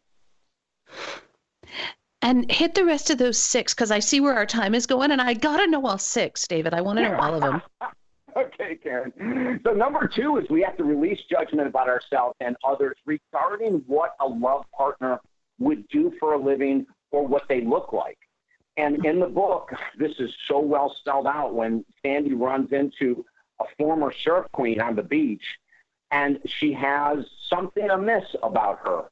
And 2.22 2.52
hit 2.52 2.76
the 2.76 2.84
rest 2.84 3.10
of 3.10 3.20
those 3.20 3.38
six 3.38 3.74
because 3.74 3.90
I 3.90 4.00
see 4.00 4.20
where 4.20 4.34
our 4.34 4.46
time 4.46 4.76
is 4.76 4.86
going, 4.86 5.12
and 5.12 5.22
I 5.22 5.34
gotta 5.34 5.68
know 5.68 5.86
all 5.86 5.98
six, 5.98 6.46
David. 6.46 6.74
I 6.74 6.82
want 6.82 6.98
to 6.98 7.04
know 7.04 7.18
all 7.20 7.36
of 7.36 7.42
them. 7.42 7.62
okay, 8.38 8.76
Karen. 8.82 9.60
So 9.63 9.71
number 9.71 10.10
two 10.13 10.38
is 10.38 10.50
we 10.50 10.62
have 10.62 10.78
to 10.78 10.84
release 10.84 11.19
judgment 11.30 11.67
about 11.67 11.88
ourselves 11.88 12.36
and 12.39 12.56
others 12.63 12.98
regarding 13.06 13.84
what 13.88 14.15
a 14.19 14.28
love 14.28 14.65
partner 14.76 15.19
would 15.60 15.88
do 15.88 16.12
for 16.19 16.34
a 16.34 16.38
living 16.38 16.86
or 17.12 17.26
what 17.26 17.43
they 17.48 17.62
look 17.62 17.93
like. 17.93 18.17
And 18.78 18.98
mm-hmm. 18.98 19.06
in 19.06 19.19
the 19.19 19.28
book, 19.28 19.71
this 19.98 20.12
is 20.19 20.32
so 20.48 20.60
well 20.60 20.93
spelled 21.00 21.28
out 21.28 21.54
when 21.54 21.86
Sandy 22.02 22.34
runs 22.34 22.71
into 22.71 23.26
a 23.62 23.65
former 23.78 24.12
surf 24.24 24.45
queen 24.52 24.82
on 24.82 24.95
the 24.95 25.04
beach 25.04 25.43
and 26.12 26.39
she 26.45 26.74
has 26.74 27.26
something 27.50 27.89
amiss 27.89 28.26
about 28.43 28.80
her. 28.80 29.04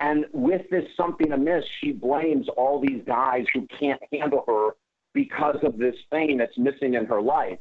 And 0.00 0.26
with 0.32 0.68
this 0.70 0.84
something 0.96 1.30
amiss, 1.30 1.64
she 1.80 1.92
blames 1.92 2.48
all 2.56 2.80
these 2.80 3.02
guys 3.06 3.46
who 3.54 3.66
can't 3.78 4.02
handle 4.12 4.44
her 4.48 4.70
because 5.12 5.58
of 5.62 5.78
this 5.78 5.94
thing 6.10 6.38
that's 6.38 6.56
missing 6.58 6.94
in 6.94 7.06
her 7.06 7.22
life. 7.22 7.58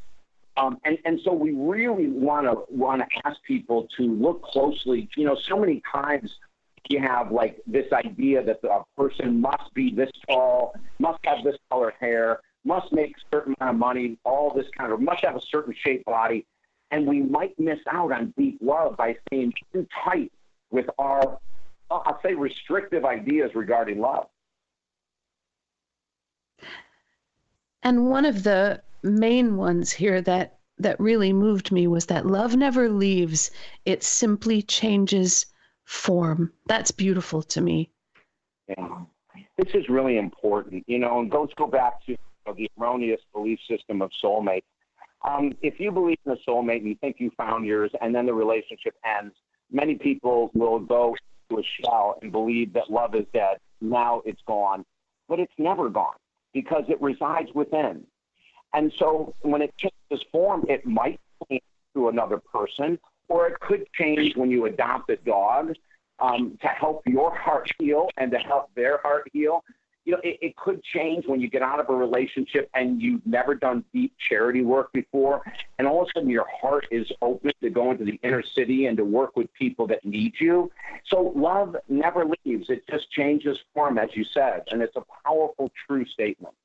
Um, 0.58 0.80
and, 0.84 0.98
and 1.06 1.20
so 1.24 1.32
we 1.32 1.52
really 1.52 2.08
want 2.08 2.46
to 2.46 2.64
want 2.70 3.02
to 3.02 3.08
ask 3.26 3.42
people 3.44 3.88
to 3.98 4.04
look 4.04 4.44
closely. 4.44 5.10
You 5.16 5.26
know, 5.26 5.38
so 5.48 5.58
many 5.58 5.82
times 5.92 6.30
you 6.90 7.00
have 7.00 7.32
like 7.32 7.62
this 7.66 7.92
idea 7.94 8.44
that 8.44 8.60
a 8.64 8.82
person 8.98 9.40
must 9.40 9.74
be 9.74 9.94
this 9.94 10.12
tall, 10.28 10.76
must 11.00 11.20
have 11.24 11.44
this 11.44 11.56
color 11.70 11.94
hair, 12.00 12.42
must 12.66 12.92
make 12.92 13.16
a 13.18 13.36
certain 13.36 13.56
amount 13.60 13.76
of 13.76 13.80
money, 13.80 14.18
all 14.26 14.54
this 14.54 14.68
kind 14.78 14.92
of 14.92 15.02
must 15.02 15.24
have 15.24 15.36
a 15.36 15.42
certain 15.42 15.74
shape 15.74 16.04
body, 16.06 16.46
and 16.92 17.08
we 17.08 17.22
might 17.22 17.58
miss 17.60 17.80
out 17.90 18.12
on 18.12 18.34
deep 18.38 18.58
love 18.62 18.98
by 18.98 19.16
staying 19.28 19.54
too 19.72 19.88
tight 20.04 20.32
with 20.70 20.88
our, 21.00 21.40
I'll 21.90 22.20
say, 22.24 22.34
restrictive 22.34 23.06
ideas 23.06 23.52
regarding 23.56 24.00
love. 24.00 24.28
And 27.84 28.08
one 28.10 28.26
of 28.26 28.44
the 28.44 28.82
main 29.04 29.58
ones 29.58 29.92
here 29.92 30.22
that 30.22 30.58
that 30.78 31.00
really 31.00 31.32
moved 31.32 31.72
me 31.72 31.86
was 31.88 32.08
that 32.08 32.26
love 32.26 32.56
never 32.56 32.90
leaves; 32.90 33.52
it 33.86 34.04
simply 34.04 34.62
changes 34.62 35.46
form. 35.86 36.52
That's 36.68 36.92
beautiful 36.92 37.44
to 37.44 37.62
me. 37.62 37.92
Yeah. 38.68 39.02
This 39.58 39.74
is 39.76 39.90
really 39.90 40.18
important, 40.18 40.84
you 40.88 40.98
know, 40.98 41.20
and 41.20 41.32
let's 41.32 41.54
go 41.54 41.68
back 41.68 42.04
to 42.06 42.14
you 42.14 42.18
know, 42.48 42.54
the 42.54 42.70
erroneous 42.80 43.22
belief 43.34 43.60
system 43.70 44.02
of 44.02 44.10
soulmate. 44.24 44.64
Um, 45.24 45.54
if 45.62 45.80
you 45.80 45.92
believe 45.92 46.18
in 46.26 46.32
a 46.32 46.50
soulmate 46.50 46.78
and 46.78 46.88
you 46.88 46.96
think 46.96 47.18
you 47.20 47.32
found 47.38 47.66
yours 47.66 47.92
and 48.02 48.16
then 48.16 48.26
the 48.26 48.34
relationship 48.34 48.96
ends, 49.06 49.36
many 49.72 49.96
people 49.96 50.50
will 50.56 50.80
go 50.80 51.16
to 51.50 51.60
a 51.60 51.64
shell 51.80 52.18
and 52.22 52.32
believe 52.32 52.74
that 52.74 52.90
love 52.90 53.14
is 53.14 53.26
dead. 53.34 53.58
Now 53.82 54.22
it's 54.26 54.42
gone. 54.48 54.84
But 55.28 55.40
it's 55.40 55.54
never 55.58 55.90
gone 55.90 56.16
because 56.54 56.84
it 56.90 57.00
resides 57.02 57.50
within. 57.54 58.06
And 58.74 58.92
so 58.98 59.36
when 59.42 59.62
it 59.62 59.74
changes 59.78 60.26
form, 60.32 60.66
it 60.70 60.86
might 60.86 61.20
change 61.50 61.64
to 61.94 62.10
another 62.10 62.38
person 62.38 63.00
or 63.32 63.48
it 63.48 63.60
could 63.62 63.88
change 63.94 64.36
when 64.36 64.52
you 64.52 64.66
adopt 64.66 65.10
a 65.10 65.16
dog 65.16 65.74
um, 66.20 66.58
to 66.62 66.68
help 66.68 67.02
your 67.08 67.34
heart 67.36 67.72
heal 67.80 68.10
and 68.18 68.30
to 68.32 68.38
help 68.38 68.70
their 68.76 68.98
heart 69.00 69.30
heal. 69.32 69.64
You 70.04 70.14
know, 70.14 70.20
it, 70.24 70.38
it 70.42 70.56
could 70.58 70.84
change 70.84 71.26
when 71.28 71.40
you 71.40 71.50
get 71.50 71.62
out 71.62 71.80
of 71.80 71.90
a 71.90 71.96
relationship 71.96 72.70
and 72.74 73.02
you've 73.02 73.26
never 73.26 73.56
done 73.56 73.86
deep 73.94 74.14
charity 74.30 74.64
work 74.64 74.92
before, 74.92 75.44
and 75.78 75.88
all 75.88 76.02
of 76.02 76.08
a 76.08 76.20
sudden 76.20 76.30
your 76.30 76.48
heart 76.62 76.88
is 76.92 77.10
open 77.22 77.52
to 77.62 77.70
go 77.70 77.92
into 77.92 78.04
the 78.04 78.20
inner 78.24 78.44
city 78.44 78.88
and 78.88 78.98
to 78.98 79.06
work 79.06 79.38
with 79.38 79.54
people 79.54 79.88
that 79.88 80.04
need 80.04 80.34
you. 80.40 80.72
So 81.08 81.32
love 81.36 81.76
never 81.88 82.26
leaves; 82.26 82.70
it 82.70 82.84
just 82.90 83.12
changes 83.12 83.60
form, 83.74 84.00
as 84.00 84.10
you 84.14 84.26
said, 84.34 84.64
and 84.72 84.82
it's 84.82 84.96
a 84.96 85.04
powerful, 85.24 85.72
true 85.88 86.06
statement. 86.06 86.56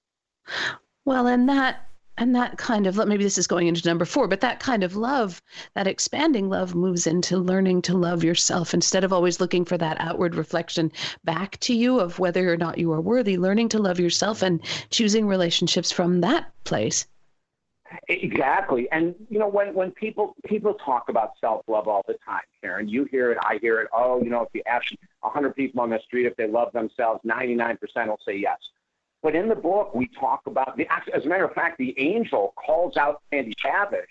Well, 1.04 1.26
and 1.26 1.46
that 1.48 1.86
and 2.18 2.34
that 2.34 2.56
kind 2.58 2.86
of 2.86 2.96
maybe 3.06 3.24
this 3.24 3.38
is 3.38 3.46
going 3.46 3.66
into 3.66 3.86
number 3.86 4.04
four 4.04 4.26
but 4.28 4.40
that 4.40 4.60
kind 4.60 4.82
of 4.82 4.96
love 4.96 5.42
that 5.74 5.86
expanding 5.86 6.48
love 6.48 6.74
moves 6.74 7.06
into 7.06 7.38
learning 7.38 7.82
to 7.82 7.96
love 7.96 8.24
yourself. 8.24 8.74
Instead 8.74 9.04
of 9.04 9.12
always 9.12 9.40
looking 9.40 9.64
for 9.64 9.78
that 9.78 9.96
outward 10.00 10.34
reflection 10.34 10.90
back 11.24 11.58
to 11.60 11.74
you 11.74 12.00
of 12.00 12.18
whether 12.18 12.52
or 12.52 12.56
not 12.56 12.78
you 12.78 12.92
are 12.92 13.00
worthy 13.00 13.36
learning 13.36 13.68
to 13.68 13.78
love 13.78 14.00
yourself 14.00 14.42
and 14.42 14.60
choosing 14.90 15.26
relationships 15.26 15.92
from 15.92 16.20
that 16.20 16.52
place. 16.64 17.06
Exactly. 18.08 18.88
And 18.90 19.14
you 19.28 19.38
know 19.38 19.48
when 19.48 19.74
when 19.74 19.92
people 19.92 20.34
people 20.46 20.74
talk 20.74 21.08
about 21.08 21.32
self 21.40 21.62
love 21.68 21.86
all 21.88 22.04
the 22.06 22.16
time 22.24 22.40
karen 22.60 22.88
you 22.88 23.04
hear 23.04 23.30
it 23.30 23.38
i 23.42 23.58
hear 23.60 23.80
it. 23.80 23.88
Oh 23.92 24.22
you 24.22 24.30
know 24.30 24.42
if 24.42 24.48
you 24.54 24.62
ask 24.66 24.92
100 25.20 25.54
people 25.54 25.80
on 25.80 25.90
the 25.90 26.00
street 26.04 26.26
if 26.26 26.36
they 26.36 26.48
love 26.48 26.72
themselves 26.72 27.20
99% 27.24 27.78
will 28.06 28.18
say 28.26 28.36
yes 28.36 28.58
but 29.26 29.34
in 29.34 29.48
the 29.48 29.56
book, 29.56 29.92
we 29.92 30.08
talk 30.20 30.42
about 30.46 30.76
the. 30.76 30.86
As 31.12 31.24
a 31.24 31.28
matter 31.28 31.44
of 31.44 31.52
fact, 31.52 31.78
the 31.78 31.92
angel 31.98 32.54
calls 32.54 32.96
out 32.96 33.22
Sandy 33.32 33.54
Tavish 33.60 34.06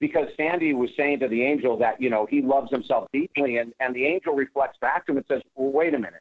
because 0.00 0.28
Sandy 0.36 0.74
was 0.74 0.90
saying 0.98 1.20
to 1.20 1.28
the 1.28 1.42
angel 1.42 1.78
that 1.78 1.98
you 1.98 2.10
know 2.10 2.26
he 2.28 2.42
loves 2.42 2.70
himself 2.70 3.08
deeply, 3.10 3.56
and 3.56 3.72
and 3.80 3.94
the 3.94 4.04
angel 4.04 4.34
reflects 4.34 4.76
back 4.82 5.06
to 5.06 5.12
him 5.12 5.16
and 5.16 5.26
says, 5.28 5.40
"Well, 5.54 5.72
wait 5.72 5.94
a 5.94 5.98
minute. 5.98 6.20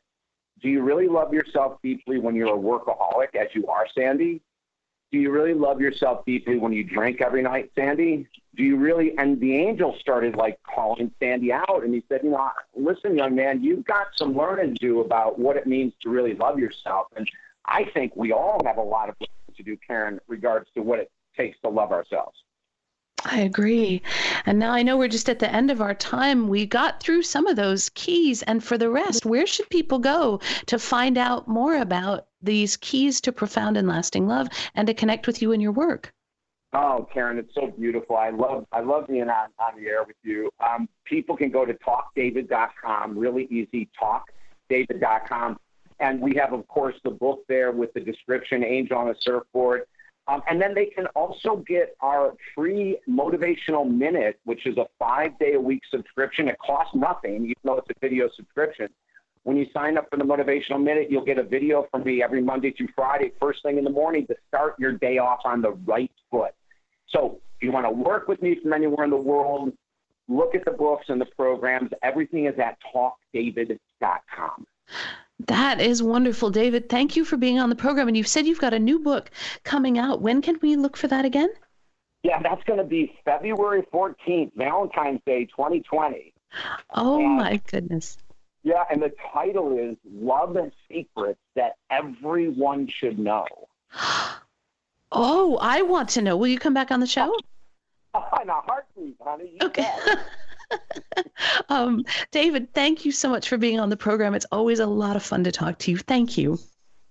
Do 0.62 0.70
you 0.70 0.84
really 0.84 1.10
love 1.10 1.34
yourself 1.34 1.80
deeply 1.84 2.18
when 2.18 2.34
you're 2.34 2.56
a 2.56 2.58
workaholic, 2.58 3.36
as 3.36 3.50
you 3.54 3.68
are, 3.68 3.88
Sandy? 3.94 4.40
Do 5.12 5.18
you 5.18 5.30
really 5.30 5.54
love 5.54 5.82
yourself 5.82 6.24
deeply 6.26 6.58
when 6.58 6.72
you 6.72 6.86
drink 6.86 7.20
every 7.20 7.42
night, 7.42 7.72
Sandy? 7.76 8.26
Do 8.56 8.64
you 8.64 8.78
really? 8.78 9.18
And 9.18 9.38
the 9.42 9.54
angel 9.54 9.98
started 10.00 10.38
like 10.38 10.58
calling 10.64 11.12
Sandy 11.20 11.52
out, 11.52 11.82
and 11.84 11.94
he 11.94 12.06
said, 12.08 12.22
you 12.24 12.30
know, 12.30 12.50
listen, 12.74 13.18
young 13.18 13.36
man, 13.36 13.62
you've 13.62 13.84
got 13.84 14.08
some 14.16 14.34
learning 14.34 14.76
to 14.76 14.80
do 14.80 15.02
about 15.02 15.38
what 15.38 15.58
it 15.58 15.68
means 15.68 15.92
to 16.04 16.10
really 16.10 16.36
love 16.36 16.58
yourself, 16.58 17.08
and 17.18 17.30
I 17.66 17.86
think 17.94 18.16
we 18.16 18.32
all 18.32 18.62
have 18.66 18.78
a 18.78 18.84
lot 18.84 19.10
of 19.10 19.16
work 19.20 19.30
to 19.58 19.64
do, 19.64 19.78
Karen, 19.88 20.20
regards 20.28 20.70
to 20.76 20.82
what 20.82 21.00
it 21.00 21.12
takes 21.36 21.60
to 21.62 21.70
love 21.70 21.92
ourselves. 21.92 22.38
I 23.26 23.40
agree. 23.40 24.02
And 24.46 24.60
now 24.60 24.74
I 24.74 24.84
know 24.84 24.98
we're 24.98 25.08
just 25.08 25.30
at 25.30 25.40
the 25.40 25.50
end 25.50 25.72
of 25.72 25.82
our 25.82 25.94
time. 25.94 26.50
We 26.50 26.66
got 26.66 27.02
through 27.02 27.24
some 27.24 27.48
of 27.48 27.56
those 27.56 27.90
keys. 27.90 28.44
And 28.44 28.62
for 28.62 28.78
the 28.78 28.90
rest, 28.90 29.26
where 29.26 29.48
should 29.48 29.70
people 29.70 30.00
go 30.00 30.42
to 30.66 30.78
find 30.78 31.18
out 31.18 31.48
more 31.48 31.78
about 31.78 32.28
these 32.42 32.76
keys 32.78 33.22
to 33.22 33.32
profound 33.32 33.78
and 33.78 33.88
lasting 33.88 34.28
love 34.28 34.50
and 34.76 34.88
to 34.88 34.94
connect 34.94 35.26
with 35.26 35.42
you 35.42 35.54
and 35.54 35.62
your 35.62 35.72
work? 35.72 36.14
Oh, 36.74 37.08
Karen, 37.14 37.38
it's 37.38 37.54
so 37.54 37.68
beautiful. 37.68 38.18
I 38.18 38.32
love 38.32 38.66
I 38.72 38.82
love 38.82 39.08
being 39.08 39.30
on, 39.30 39.50
on 39.60 39.80
the 39.80 39.88
air 39.88 40.04
with 40.04 40.16
you. 40.24 40.50
Um, 40.60 40.90
people 41.06 41.38
can 41.38 41.52
go 41.52 41.66
to 41.66 41.74
talkdavid.com, 41.76 43.18
really 43.18 43.46
easy, 43.52 43.90
talkdavid.com. 44.02 45.58
And 46.00 46.22
we 46.22 46.36
have, 46.36 46.54
of 46.54 46.68
course, 46.68 46.96
the 47.04 47.12
book 47.12 47.44
there 47.48 47.72
with 47.72 47.94
the 47.94 48.00
description, 48.00 48.64
Angel 48.64 48.98
on 48.98 49.10
a 49.10 49.16
Surfboard. 49.20 49.84
Um, 50.28 50.42
and 50.48 50.62
then 50.62 50.74
they 50.74 50.86
can 50.86 51.08
also 51.08 51.58
get 51.68 51.96
our 52.00 52.34
free 52.56 52.98
motivational 53.10 53.90
minute, 53.90 54.40
which 54.46 54.66
is 54.66 54.78
a 54.78 54.86
five 54.98 55.38
day 55.38 55.54
a 55.54 55.60
week 55.60 55.82
subscription. 55.92 56.48
It 56.48 56.58
costs 56.66 56.96
nothing, 56.96 57.44
even 57.44 57.56
though 57.64 57.78
it's 57.78 57.90
a 57.90 58.00
video 58.00 58.30
subscription. 58.36 58.90
When 59.44 59.58
you 59.58 59.66
sign 59.74 59.98
up 59.98 60.08
for 60.10 60.16
the 60.16 60.24
motivational 60.24 60.82
minute, 60.82 61.12
you'll 61.12 61.26
get 61.26 61.38
a 61.38 61.44
video 61.44 61.86
from 61.92 62.06
me 62.06 62.24
every 62.24 62.42
Monday 62.42 62.72
through 62.72 62.88
Friday, 62.96 63.34
first 63.42 63.62
thing 63.64 63.78
in 63.78 63.84
the 63.84 63.90
morning, 63.90 64.26
to 64.28 64.36
start 64.48 64.76
your 64.80 64.94
day 64.94 65.18
off 65.18 65.40
on 65.44 65.62
the 65.62 65.72
right 65.86 66.12
foot. 66.32 66.52
So 67.10 67.42
if 67.58 67.64
you 67.64 67.74
want 67.74 67.86
to 67.86 67.92
work 67.92 68.30
with 68.30 68.42
me 68.42 68.58
from 68.62 68.72
anywhere 68.72 69.04
in 69.04 69.10
the 69.10 69.18
world, 69.18 69.74
look 70.30 70.56
at 70.56 70.64
the 70.64 70.72
books 70.72 71.08
and 71.10 71.20
the 71.20 71.26
programs. 71.26 71.92
Everything 72.02 72.46
is 72.46 72.58
at 72.58 72.78
talkdavid.com. 72.96 74.66
That 75.48 75.82
is 75.82 76.02
wonderful, 76.02 76.50
David. 76.50 76.90
Thank 76.90 77.16
you 77.16 77.26
for 77.26 77.38
being 77.38 77.60
on 77.60 77.70
the 77.70 77.76
program. 77.76 78.08
And 78.08 78.16
you've 78.16 78.28
said 78.28 78.46
you've 78.46 78.60
got 78.60 78.74
a 78.74 78.80
new 78.80 79.00
book 79.00 79.32
coming 79.64 79.98
out. 79.98 80.22
When 80.22 80.42
can 80.42 80.60
we 80.62 80.76
look 80.76 80.96
for 80.96 81.08
that 81.08 81.26
again? 81.26 81.50
Yeah, 82.24 82.42
that's 82.42 82.64
going 82.64 82.80
to 82.80 82.86
be 82.86 83.18
February 83.26 83.84
14th, 83.94 84.52
Valentine's 84.56 85.20
Day 85.26 85.46
2020. 85.46 86.34
Oh, 86.92 87.20
and, 87.20 87.36
my 87.36 87.62
goodness. 87.70 88.18
Yeah, 88.64 88.84
and 88.90 89.02
the 89.02 89.12
title 89.34 89.78
is 89.78 89.98
Love 90.10 90.56
and 90.56 90.72
Secrets 90.90 91.40
That 91.56 91.74
Everyone 91.90 92.88
Should 92.88 93.20
Know. 93.20 93.46
Oh, 95.16 95.60
I 95.62 95.84
want 95.84 96.10
to 96.10 96.24
know. 96.24 96.36
Will 96.36 96.48
you 96.48 96.58
come 96.58 96.74
back 96.74 96.90
on 96.90 97.00
the 97.00 97.06
show? 97.06 97.32
Oh, 98.16 98.26
in 98.42 98.50
a 98.50 98.54
heartbeat, 98.54 99.16
honey. 99.24 99.58
You 99.62 99.68
okay. 99.68 99.94
um, 101.70 102.04
David, 102.32 102.74
thank 102.74 103.06
you 103.06 103.12
so 103.12 103.30
much 103.30 103.50
for 103.50 103.58
being 103.58 103.80
on 103.80 103.90
the 103.90 103.98
program. 103.98 104.34
It's 104.34 104.46
always 104.52 104.80
a 104.80 104.86
lot 104.86 105.16
of 105.16 105.24
fun 105.24 105.44
to 105.44 105.52
talk 105.52 105.80
to 105.80 105.92
you. 105.92 105.98
Thank 105.98 106.38
you. 106.38 106.60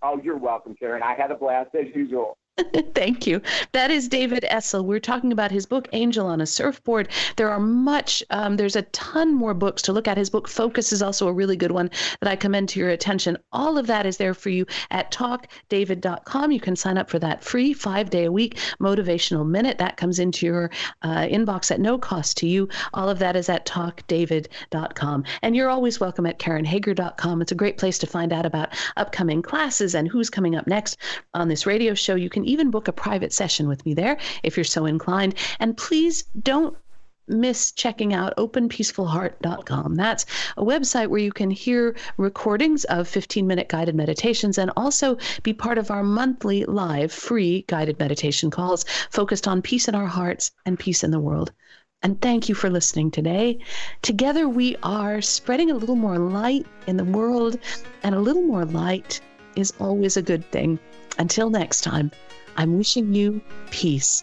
Oh, 0.02 0.20
you're 0.22 0.36
welcome, 0.36 0.74
Karen. 0.74 1.02
I 1.02 1.14
had 1.14 1.30
a 1.30 1.36
blast 1.36 1.70
as 1.74 1.86
usual. 1.94 2.36
Thank 2.94 3.26
you. 3.26 3.40
That 3.72 3.90
is 3.90 4.08
David 4.08 4.44
Essel. 4.50 4.84
We're 4.84 5.00
talking 5.00 5.32
about 5.32 5.50
his 5.50 5.64
book, 5.64 5.88
Angel 5.92 6.26
on 6.26 6.40
a 6.40 6.46
Surfboard. 6.46 7.08
There 7.36 7.50
are 7.50 7.58
much, 7.58 8.22
um, 8.28 8.56
there's 8.56 8.76
a 8.76 8.82
ton 8.82 9.34
more 9.34 9.54
books 9.54 9.80
to 9.82 9.92
look 9.92 10.06
at. 10.06 10.18
His 10.18 10.28
book, 10.28 10.48
Focus, 10.48 10.92
is 10.92 11.02
also 11.02 11.28
a 11.28 11.32
really 11.32 11.56
good 11.56 11.72
one 11.72 11.90
that 12.20 12.30
I 12.30 12.36
commend 12.36 12.68
to 12.70 12.80
your 12.80 12.90
attention. 12.90 13.38
All 13.52 13.78
of 13.78 13.86
that 13.86 14.04
is 14.04 14.18
there 14.18 14.34
for 14.34 14.50
you 14.50 14.66
at 14.90 15.10
talkdavid.com. 15.10 16.52
You 16.52 16.60
can 16.60 16.76
sign 16.76 16.98
up 16.98 17.08
for 17.08 17.18
that 17.20 17.42
free 17.42 17.72
five 17.72 18.10
day 18.10 18.24
a 18.24 18.32
week 18.32 18.58
motivational 18.80 19.48
minute. 19.48 19.78
That 19.78 19.96
comes 19.96 20.18
into 20.18 20.44
your 20.44 20.70
uh, 21.00 21.22
inbox 21.22 21.70
at 21.70 21.80
no 21.80 21.96
cost 21.96 22.36
to 22.38 22.46
you. 22.46 22.68
All 22.92 23.08
of 23.08 23.18
that 23.20 23.34
is 23.34 23.48
at 23.48 23.64
talkdavid.com. 23.64 25.24
And 25.40 25.56
you're 25.56 25.70
always 25.70 26.00
welcome 26.00 26.26
at 26.26 26.38
karenhager.com. 26.38 27.40
It's 27.40 27.52
a 27.52 27.56
great 27.56 27.78
place 27.78 27.98
to 27.98 28.06
find 28.06 28.30
out 28.30 28.44
about 28.44 28.74
upcoming 28.98 29.40
classes 29.40 29.94
and 29.94 30.06
who's 30.06 30.28
coming 30.28 30.54
up 30.54 30.66
next 30.66 30.98
on 31.32 31.48
this 31.48 31.64
radio 31.64 31.94
show. 31.94 32.14
You 32.14 32.28
can 32.28 32.41
can 32.42 32.50
even 32.50 32.70
book 32.72 32.88
a 32.88 32.92
private 32.92 33.32
session 33.32 33.68
with 33.68 33.86
me 33.86 33.94
there 33.94 34.18
if 34.42 34.56
you're 34.56 34.64
so 34.64 34.84
inclined. 34.84 35.36
And 35.60 35.76
please 35.76 36.24
don't 36.42 36.76
miss 37.28 37.70
checking 37.70 38.12
out 38.12 38.36
openpeacefulheart.com. 38.36 39.94
That's 39.94 40.26
a 40.56 40.64
website 40.64 41.06
where 41.06 41.20
you 41.20 41.30
can 41.30 41.52
hear 41.52 41.94
recordings 42.16 42.84
of 42.86 43.06
15 43.06 43.46
minute 43.46 43.68
guided 43.68 43.94
meditations 43.94 44.58
and 44.58 44.72
also 44.76 45.16
be 45.44 45.52
part 45.52 45.78
of 45.78 45.92
our 45.92 46.02
monthly 46.02 46.64
live 46.64 47.12
free 47.12 47.64
guided 47.68 48.00
meditation 48.00 48.50
calls 48.50 48.84
focused 49.10 49.46
on 49.46 49.62
peace 49.62 49.86
in 49.86 49.94
our 49.94 50.08
hearts 50.08 50.50
and 50.66 50.80
peace 50.80 51.04
in 51.04 51.12
the 51.12 51.20
world. 51.20 51.52
And 52.02 52.20
thank 52.20 52.48
you 52.48 52.56
for 52.56 52.68
listening 52.68 53.12
today. 53.12 53.60
Together 54.02 54.48
we 54.48 54.74
are 54.82 55.22
spreading 55.22 55.70
a 55.70 55.76
little 55.76 55.94
more 55.94 56.18
light 56.18 56.66
in 56.88 56.96
the 56.96 57.04
world, 57.04 57.56
and 58.02 58.16
a 58.16 58.20
little 58.20 58.42
more 58.42 58.64
light 58.64 59.20
is 59.54 59.72
always 59.78 60.16
a 60.16 60.22
good 60.22 60.44
thing. 60.50 60.80
Until 61.18 61.50
next 61.50 61.82
time, 61.82 62.10
I'm 62.56 62.76
wishing 62.76 63.14
you 63.14 63.40
peace 63.70 64.22